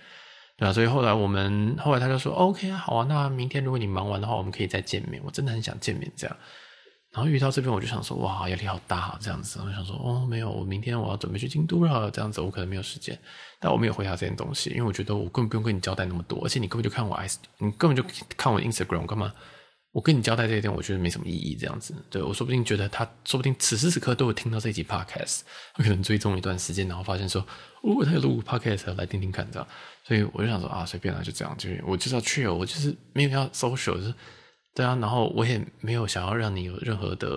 [0.56, 0.72] 对啊。
[0.72, 5.22] 所以后来我们后来他就说，OK 啊，好啊，那明天如果你忙完的话，我们可以再见面。
[5.24, 6.36] 我真的很想见面，这样。
[7.14, 9.60] 然后遇到这边，我就想说，哇，压力好大啊，这样子。
[9.64, 13.16] 我想说，哦，没有，我明天我要准备去京都了，这样子，我可能没有时间。
[13.60, 18.04] 但我没有回答这件东西，因为我觉得我根本不用跟你交代那么多，而且你根本就看我 S，你根本就
[18.36, 19.32] 看我 Instagram，干嘛？
[19.92, 21.94] 我跟你交代这一点，我觉得没什么意义，这样子。
[22.10, 25.42] 对，我说不定觉得他，说不定此时此刻都有听到这一集 Podcast，
[25.72, 27.40] 他可能追踪一段时间，然后发现说，
[27.82, 29.68] 哦，他有录 Podcast，来听听看，这样。
[30.02, 34.12] 所以我就想说，啊，随便了，就这样，就是我就是要 chill，我就是没有要 social，就是。
[34.74, 37.30] 对啊，然后我也没有想要让你有任何的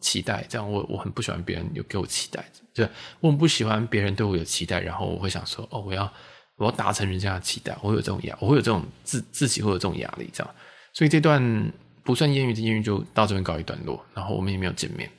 [0.00, 2.88] 期待，这样我我很不喜欢别人有给我期待，对，
[3.20, 6.10] 我很不喜欢别人对我有期待，然后我会想说，哦，我要
[6.56, 10.54] 我要达成人家的期待，我有这种压，我会有这种自自己会有这种压力，这样，
[10.94, 11.70] 所以这段
[12.02, 15.10] 不算艳遇的艳遇就到这边告一段落，然后我们也没有见面，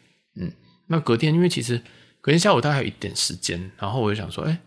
[0.42, 0.52] 嗯，
[0.88, 1.80] 那隔天因为其实
[2.20, 4.58] 隔天下午大概还有一点时间，然后我就想说，哎，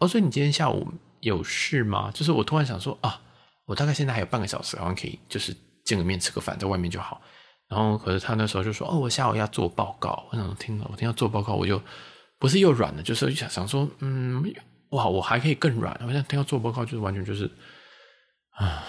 [0.00, 0.86] 哦，所以你今天下午
[1.20, 2.10] 有事吗？
[2.12, 3.22] 就是我突然想说啊，
[3.64, 5.56] 我大概现在还有半个小时，好像可以就是。
[5.86, 7.22] 见个面吃个饭，在外面就好。
[7.68, 11.82] 然后，可是他那时候就说：“哦，我下午要做报告。”我想听了，我听到做报告，我就
[12.38, 14.44] 不是又软了，就是想想说，嗯，
[14.90, 15.98] 哇，我还可以更软。
[16.06, 17.50] 我想听到做报告，就是完全就是
[18.50, 18.84] 啊，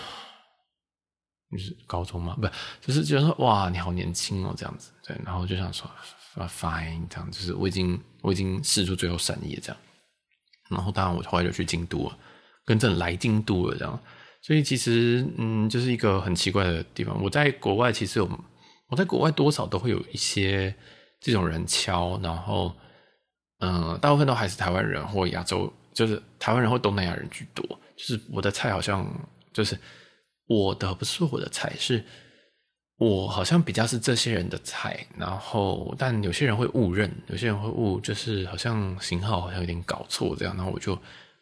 [1.49, 2.37] 你是高中吗？
[2.39, 2.47] 不，
[2.85, 4.91] 就是觉得说，哇，你好年轻哦，这样子。
[5.03, 5.89] 对，然后就想说
[6.35, 9.77] ，fine，这样就是我已经我已经试出最后善意了，这样。
[10.69, 12.17] 然后，当然我后来就去京都了，
[12.65, 13.99] 跟着来京都了，这样。
[14.47, 17.21] 所以其实，嗯，就是一个很奇怪的地方。
[17.21, 18.29] 我在国外其实有，
[18.87, 20.73] 我在国外多少都会有一些
[21.19, 22.73] 这种人敲，然后，
[23.59, 27.61] 嗯，大部分都还是台湾人或亚洲，就是台湾人或东南亚人居多。
[27.97, 29.05] 就是我的菜好像
[29.51, 29.77] 就是
[30.47, 32.01] 我的不是我的菜，是
[32.99, 40.97] 我好像比较是这些人的菜，然后但有些人会误认，有些人会误，就是好像型号好像有点搞错这样，然后我就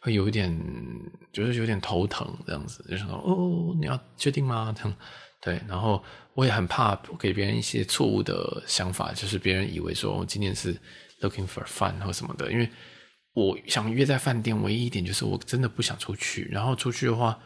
[0.05, 0.55] 会有一点，
[1.33, 4.71] 就是有点头疼这样子，就想说哦，你要确定吗？
[4.77, 4.95] 这样
[5.41, 6.03] 对，然后
[6.35, 10.79] 我也很怕给别人一些错误的想法，就是别人以为说我今天是
[11.21, 12.69] looking for fun 或什么的，因为
[13.33, 17.39] 我想约在饭店，唯一一点就是我真的不想出去，然后出去的话。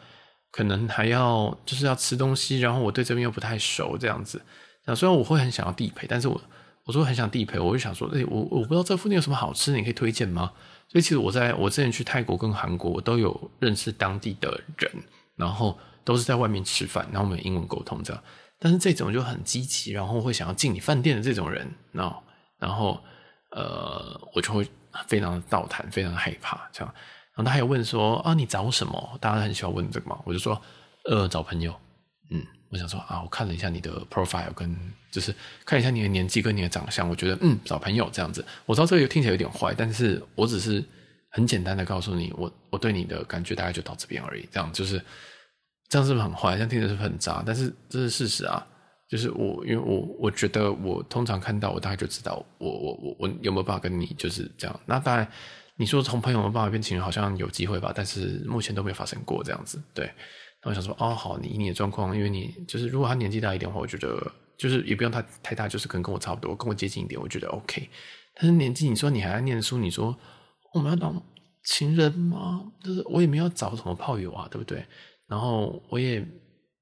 [0.52, 4.42] 可能还要就是要吃东西，然后我对这边又不太熟，这样子。
[4.84, 6.42] 那虽然我会很想要地陪，但是我
[6.90, 10.50] 我说很想地陪，我就想说，哎，我我不知道这附近有什么好吃的，你可以推荐吗？
[10.88, 14.90] 所以其实我在我之前去泰国跟韩国，我都有认识当地的人，
[15.36, 18.20] 然后都是在外面吃饭，然后我们英文沟通这样。
[18.58, 22.22] 但是这种就很积极，然后会想要进你饭店的这种人，然后
[22.58, 23.00] 然后
[23.52, 24.68] 呃，我就会
[25.06, 26.92] 非常的倒谈，非常的害怕这样。
[27.36, 29.16] 然后他还问说啊，你找什么？
[29.20, 30.18] 大家很喜欢问这个嘛。
[30.24, 30.60] 我就说，
[31.04, 31.72] 呃，找朋友。
[32.32, 34.74] 嗯，我想说啊，我看了一下你的 profile，跟
[35.10, 38.44] 就是看一下你的年纪跟你的长相，我觉得嗯，找朋友这样子。
[38.64, 40.84] 我知道这个听起来有点坏，但是我只是
[41.30, 44.48] 很简单的告诉你，我我对你的感觉大概就到这边而已。
[44.52, 45.02] 这样就是
[45.88, 46.54] 这样是不是很坏？
[46.54, 47.42] 这样听着是不是很渣？
[47.44, 48.66] 但是这是事实啊。
[49.08, 54.80] 就是我，因为我我觉得我通常看到我大概就知道我我我我有没有办法跟你就是这样。
[54.86, 55.26] 那当然。
[55.76, 57.90] 你说从朋友的办法变情人，好像有机会吧？
[57.96, 59.82] 但是目前都没有发生过这样子。
[59.94, 60.12] 对，
[60.62, 67.88] 那我想说，哦，好，你以你的状况，因为你就是如果他年纪大一点的话，我觉得就是也不用他太大，就是可能跟我差不多，跟我接近一点，我觉得 OK。
[68.34, 70.14] 但是年纪，你说你还在念书，你说
[70.74, 71.22] 我们要当
[71.64, 72.70] 情人吗？
[72.84, 74.84] 就是我也没有找什么炮友啊，对不对？
[75.26, 76.26] 然后我也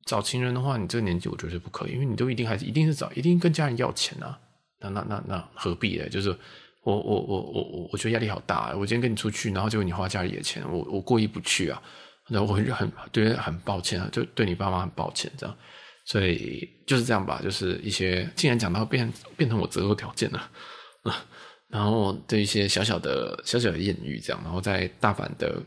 [0.06, 4.38] 找情人的话，你这个年纪我觉得是不可以，因为你都一定还是一定是找，一定跟家人要钱啊。
[4.80, 6.08] 那那那那何必呢？
[6.08, 6.36] 就是。
[6.84, 11.82] 我我我我我我觉得压力好大，我今天跟你出去，然后结果你花家里的钱，我我过意不去啊，
[12.28, 15.56] 然后我很很对很抱歉啊，就对你爸妈很抱歉这样，
[16.04, 20.50] 所以就是这样吧，就是一些竟然讲到变变成我择偶条件了，
[21.68, 25.62] 然后对一些小小的小小的艳遇这样，然后在大阪的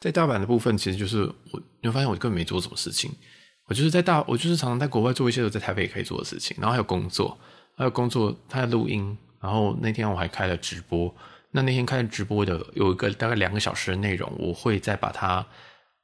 [0.00, 3.10] 在大阪的部分，其实就是我你会发现我根本没做什么事情，
[3.68, 7.36] 我就是在大我就是常常在国外做一些在台北也可以做的事情，然后还有工作，
[7.76, 9.16] 还有工作，他在录音。
[9.38, 11.14] 然后那天我还开了直播，
[11.52, 15.46] 那那天开直播的有一个大概两个小时的内容，我会再把它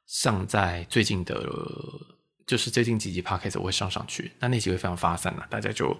[0.07, 1.35] 上在最近的，
[2.47, 4.31] 就是最近几集 Podcast 我会上上去。
[4.39, 5.95] 那那集会非常发散了，大家就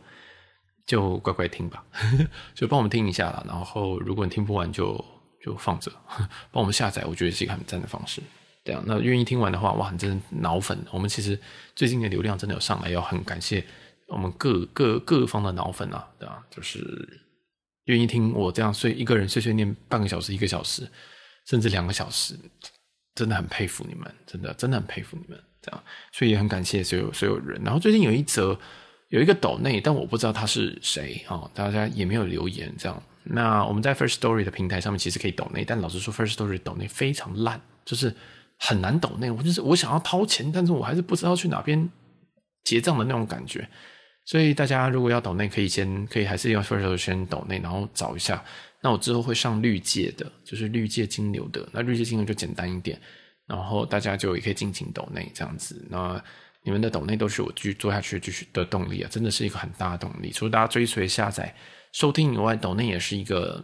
[0.87, 1.83] 就乖乖听吧，
[2.55, 3.43] 就帮我们听一下啦。
[3.47, 5.03] 然后如果你听不完就
[5.43, 5.91] 就放着，
[6.51, 8.21] 帮我们下载，我觉得是一个很赞的方式。
[8.63, 10.77] 对啊，那愿意听完的话，哇，你真的脑粉。
[10.91, 11.39] 我们其实
[11.75, 13.63] 最近的流量真的有上来，要很感谢
[14.07, 16.43] 我们各各各方的脑粉啊，对吧？
[16.49, 17.21] 就是。
[17.85, 20.87] 愿意听我这样碎一个人碎碎念半个小时、一个小时，
[21.45, 22.35] 甚至两个小时，
[23.15, 25.41] 真的很佩服你们，真的真的很佩服你们。
[25.61, 27.61] 这样，所以也很感谢所有所有人。
[27.63, 28.57] 然后最近有一则
[29.09, 32.73] 有一个抖内，但我不知道他是谁啊，大家也没有留言。
[32.77, 38.13] 这样，那我们在 First Story 的平台上面其实可以抖内，但老实说，First Story 抖内非常烂，就是
[38.59, 39.31] 很难抖内。
[39.31, 41.89] 我就是我想要掏钱，但是我还是不知道去哪边
[42.65, 43.69] 结账的那种感觉。
[44.25, 48.43] 所以大家如果要抖内，可以先可以还是用 First 先抖内，然后找一下。
[48.81, 51.67] 那我之后会上绿界的，就是绿界金流的。
[51.71, 52.99] 那绿界金流就简单一点，
[53.45, 55.85] 然后大家就也可以尽情抖内这样子。
[55.89, 56.21] 那
[56.63, 60.31] 你们的抖内都是我继续做下去继续的动力啊，真的是一个很大的动力。
[60.31, 61.53] 除了大家追随下载
[61.91, 63.63] 收听以外，抖内也是一个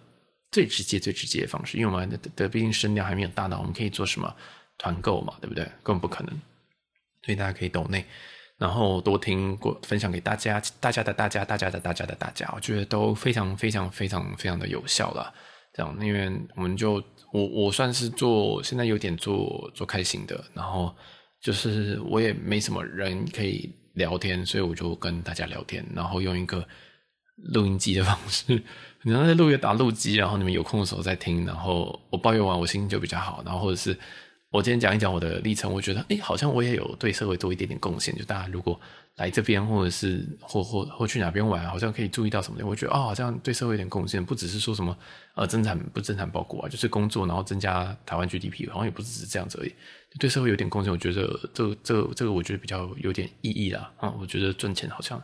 [0.52, 4.34] 最直接最直接的方式，因为我们的的毕竟声量还没有大到我们可以做什么
[4.78, 5.64] 团购嘛，对不对？
[5.84, 6.42] 根本不可能。
[7.24, 8.06] 所以大家可以抖内。
[8.60, 15.34] 然后多听过分享给大家，大家的大家，大家的大家的大家，我觉得都非常非常非常非常的有效了。
[15.74, 17.02] 这样，因为我们就
[17.32, 20.94] 我我算是做现在有点做做开心的，然后
[21.42, 26.68] 就是我也没什么人可以聊天，所以我就跟大家聊天，然后用一个
[27.54, 28.62] 录音机的方式，
[29.04, 33.98] 然后在录音打录机，然后你们有空的时候再听，然后我抱怨完我心情就比较好，然后或者是。
[34.52, 38.16] 我今天讲一讲我的历程，我觉得，哎，好像我也有对社会做一点点贡献。
[38.18, 38.80] 就大家如果
[39.18, 42.60] 来这边，或者是或或或去哪边玩，好像可以注意到什么。
[42.66, 44.98] 我觉得，哦，好像对社会有点贡献，不只是说什么
[45.36, 49.74] 呃增产不增产报国啊，就是工作然后增加台湾 GDP，好像也不只是这样子而已。
[50.20, 53.92] 对社会有点贡献，我觉得这这这个我觉得比较有点意义啦。
[53.98, 55.22] 啊、我觉得赚钱好像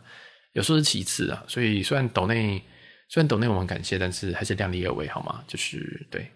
[0.52, 1.42] 有时候是其次啊。
[1.48, 2.62] 所以虽然抖内
[3.08, 5.42] 虽然抖内我们感谢，但是还是量力而为好吗？
[5.48, 6.30] 就是对。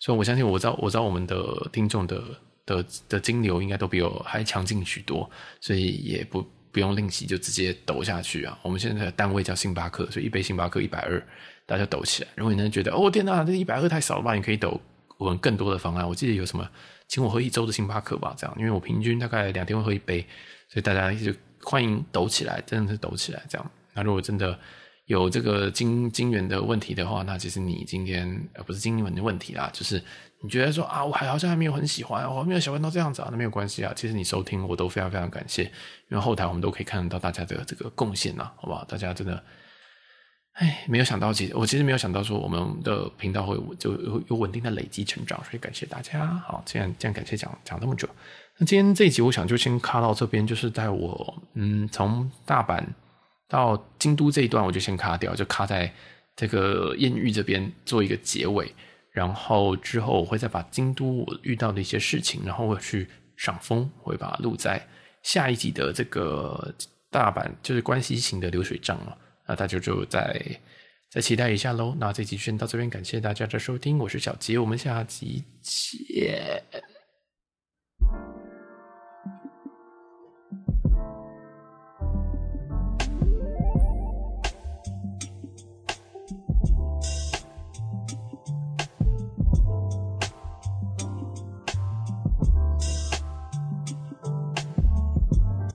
[0.00, 1.36] 所以，我相信我知道，我知道我们的
[1.70, 2.24] 听众的
[2.66, 5.30] 的的金流应该都比我还强劲许多，
[5.60, 8.58] 所以也不不用吝惜，就直接抖下去啊！
[8.62, 11.22] 我们现在的单位叫星巴克，所以一杯星巴克一百二，
[11.66, 12.30] 大家抖起来。
[12.34, 14.34] 如果你真的觉得哦天哪，这一百二太少了吧？
[14.34, 14.80] 你可以抖
[15.18, 16.08] 我们更多的方案。
[16.08, 16.66] 我记得有什么
[17.06, 20.26] 请我喝一周的星巴克吧，这样，因为我平均大概两天会喝一杯，
[20.68, 21.30] 所以大家就
[21.62, 23.70] 欢迎抖起来，真的是抖起来这样。
[23.92, 24.58] 那如果真的
[25.10, 30.00] 有这个金金元的问题的话，那其实你今天呃不是金元的问题啦，就是
[30.40, 33.92] 你觉得说啊，我还好像还没有很喜欢，我还没有喜欢到这样子啊，那没有关系啊。
[33.96, 38.84] 其实你收听我都非常非常感谢，因为后台我们都可以看得到大家的这个贡献呐，好不好？
[38.84, 39.42] 大家真的。
[40.52, 46.24] 哎，没有想到，其实我其实没有想到说我们的频道会就有有稳定的累积成长，所以感谢大家。
[46.46, 48.08] 好，这样这样感谢讲讲那么久。
[48.58, 52.80] 那今天这一集，我想就先卡到这边，就是在我嗯从大阪
[53.50, 55.92] 到京都这一段，我就先卡掉，就卡在
[56.36, 58.72] 这个艳遇这边做一个结尾。
[59.10, 64.86] 然后之后我会再把京都我遇到的一些事情，然后我去赏风，会把它录在
[65.24, 66.72] 下一集的这个
[67.10, 69.18] 大阪就是关西行的流水账了。
[69.48, 70.40] 那大家就再
[71.10, 71.96] 再期待一下喽。
[71.98, 76.62] 那这集先到这边，感谢大家的收听，我是小杰，我们下集见。